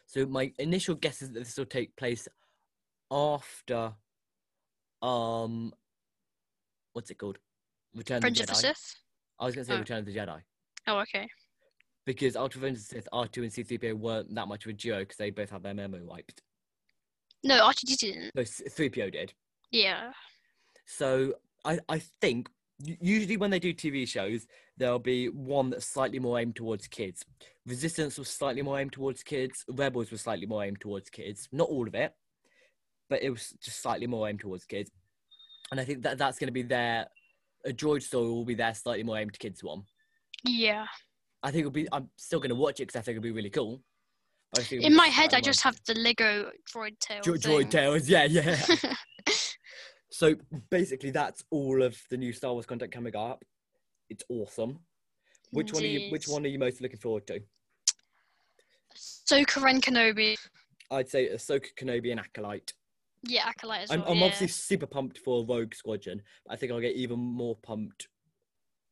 [0.07, 2.27] So my initial guess is that this will take place
[3.11, 3.93] after
[5.03, 5.73] um
[6.95, 7.39] what's it called?
[7.95, 8.57] Return Friends of the Jedi.
[8.57, 8.95] Sith.
[9.39, 9.79] I was gonna say Oh.
[9.79, 10.41] Return of the Jedi.
[10.89, 11.29] Oh, okay.
[12.07, 15.31] Because Ultra the Sith, R2 and C3PO weren't that much of a duo because they
[15.31, 16.41] both had their memory wiped.
[17.43, 18.35] No, R2D2 didn't.
[18.35, 19.33] No, 3PO did.
[19.73, 20.13] Yeah.
[20.87, 21.35] So
[21.65, 24.47] I, I think usually when they do TV shows,
[24.77, 27.25] there'll be one that's slightly more aimed towards kids.
[27.67, 29.65] Resistance was slightly more aimed towards kids.
[29.69, 31.49] Rebels was slightly more aimed towards kids.
[31.53, 32.15] Not all of it,
[33.09, 34.91] but it was just slightly more aimed towards kids.
[35.71, 37.07] And I think that that's going to be their
[37.65, 39.83] a droid story will be their slightly more aimed towards kids one.
[40.45, 40.87] Yeah.
[41.43, 41.89] I think it'll be.
[41.93, 43.83] I'm still going to watch it because I think it'll be really cool.
[44.53, 47.21] But I think In my head, I just have the Lego droid tail.
[47.23, 48.09] Dro- droid tales.
[48.09, 48.59] Yeah, yeah.
[50.11, 50.35] so
[50.71, 53.45] basically, that's all of the new Star Wars content coming up.
[54.09, 54.81] It's awesome.
[55.51, 56.11] Which one are you?
[56.11, 57.41] Which one are you most looking forward to?
[58.97, 60.37] Ahsoka and Kenobi.
[60.91, 62.73] I'd say Ahsoka, Kenobi, and Acolyte.
[63.25, 64.11] Yeah, Acolyte as I'm, well.
[64.11, 64.25] I'm yeah.
[64.25, 66.23] obviously super pumped for Rogue Squadron.
[66.47, 68.09] But I think I'll get even more pumped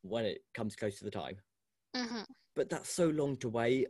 [0.01, 1.37] when it comes close to the time.
[1.95, 2.21] Hmm
[2.55, 3.87] But that's so long to wait.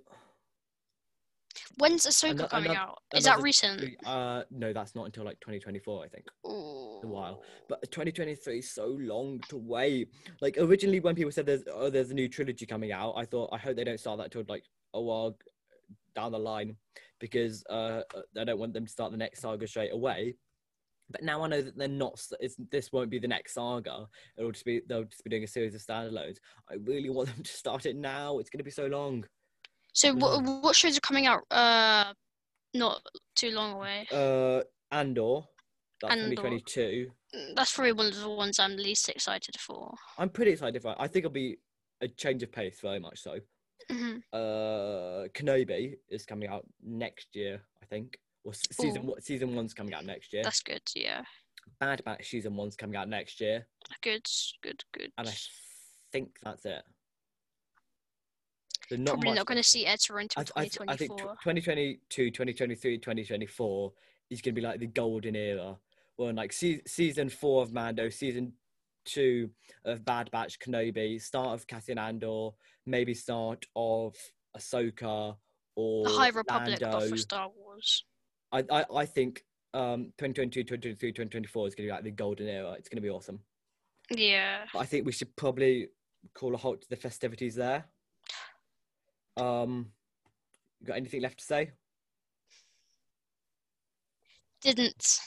[1.77, 2.97] When's Ahsoka Ano- coming ano- out?
[3.15, 3.95] Is that recent?
[4.05, 6.25] Uh, no, that's not until like 2024, I think.
[6.43, 7.43] a while.
[7.69, 10.09] But 2023 is so long to wait.
[10.41, 13.49] Like originally, when people said there's oh there's a new trilogy coming out, I thought
[13.53, 14.63] I hope they don't start that till like
[14.93, 15.37] a while
[16.15, 16.75] down the line,
[17.19, 18.01] because uh
[18.39, 20.35] I don't want them to start the next saga straight away.
[21.09, 22.19] But now I know that they're not.
[22.71, 24.07] this won't be the next saga.
[24.37, 26.37] It'll just be they'll just be doing a series of standalones.
[26.69, 28.39] I really want them to start it now.
[28.39, 29.25] It's going to be so long.
[29.93, 30.61] So what Mm.
[30.63, 31.43] what shows are coming out?
[31.51, 32.13] Uh,
[32.73, 33.01] not
[33.35, 34.07] too long away.
[34.11, 34.61] Uh,
[34.91, 35.41] Andor,
[36.01, 36.35] that's Andor.
[36.35, 37.11] 2022.
[37.55, 39.93] That's probably one of the ones I'm least excited for.
[40.17, 40.97] I'm pretty excited for it.
[40.99, 41.57] I think it'll be
[42.01, 43.39] a change of pace, very much so.
[43.91, 48.17] hmm uh Kenobi is coming out next year, I think.
[48.47, 49.15] S- season Ooh.
[49.19, 50.43] season one's coming out next year.
[50.43, 50.81] That's good.
[50.95, 51.23] Yeah,
[51.79, 53.67] Bad Batch season one's coming out next year,
[54.01, 54.25] good,
[54.61, 55.11] good, good.
[55.17, 55.33] and I
[56.11, 56.83] think that's it.
[58.89, 61.17] So not Probably not going to see Ezra until I, I, I think 2024.
[61.43, 63.93] 2022, 2023, 2024
[64.29, 65.75] is going to be like the golden era.
[66.17, 68.53] Well, like se- season four of Mando, season
[69.05, 69.49] two
[69.85, 72.51] of Bad Batch, Kenobi, start of Cassian Andor,
[72.85, 74.15] maybe start of
[74.55, 75.35] Ahsoka
[75.75, 77.11] or the High Republic Lando.
[77.11, 78.05] of Star Wars.
[78.55, 82.47] I, I, I think um 2022, 2023, 2024 is going to be like the golden
[82.47, 82.71] era.
[82.73, 83.39] It's going to be awesome.
[84.09, 84.65] Yeah.
[84.75, 85.89] I think we should probably
[86.33, 87.85] call a halt to the festivities there.
[89.37, 89.91] Um,
[90.79, 91.71] you got anything left to say?
[94.61, 95.19] Didn't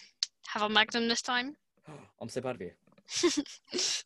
[0.48, 1.56] have a Magnum this time.
[2.20, 2.70] I'm so proud of you.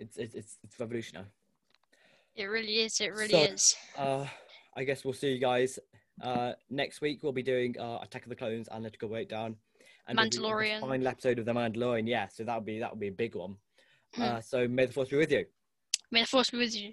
[0.00, 1.26] It's it's it's, it's revolutionary.
[2.36, 3.00] it really is.
[3.00, 3.76] It really So- is.
[3.96, 4.26] Uh,
[4.76, 5.76] I guess we'll see you guys
[6.22, 7.22] uh next week.
[7.22, 9.56] We'll be doing uh, Attack of the Clones analytical breakdown,
[10.08, 10.80] the Mandalorian.
[10.80, 12.08] final episode of the Mandalorian.
[12.08, 13.56] Yeah, so that'll be that'll be a big one.
[14.16, 14.22] Mm.
[14.22, 15.44] Uh, so may the force be with you.
[16.10, 16.92] May the force be with you.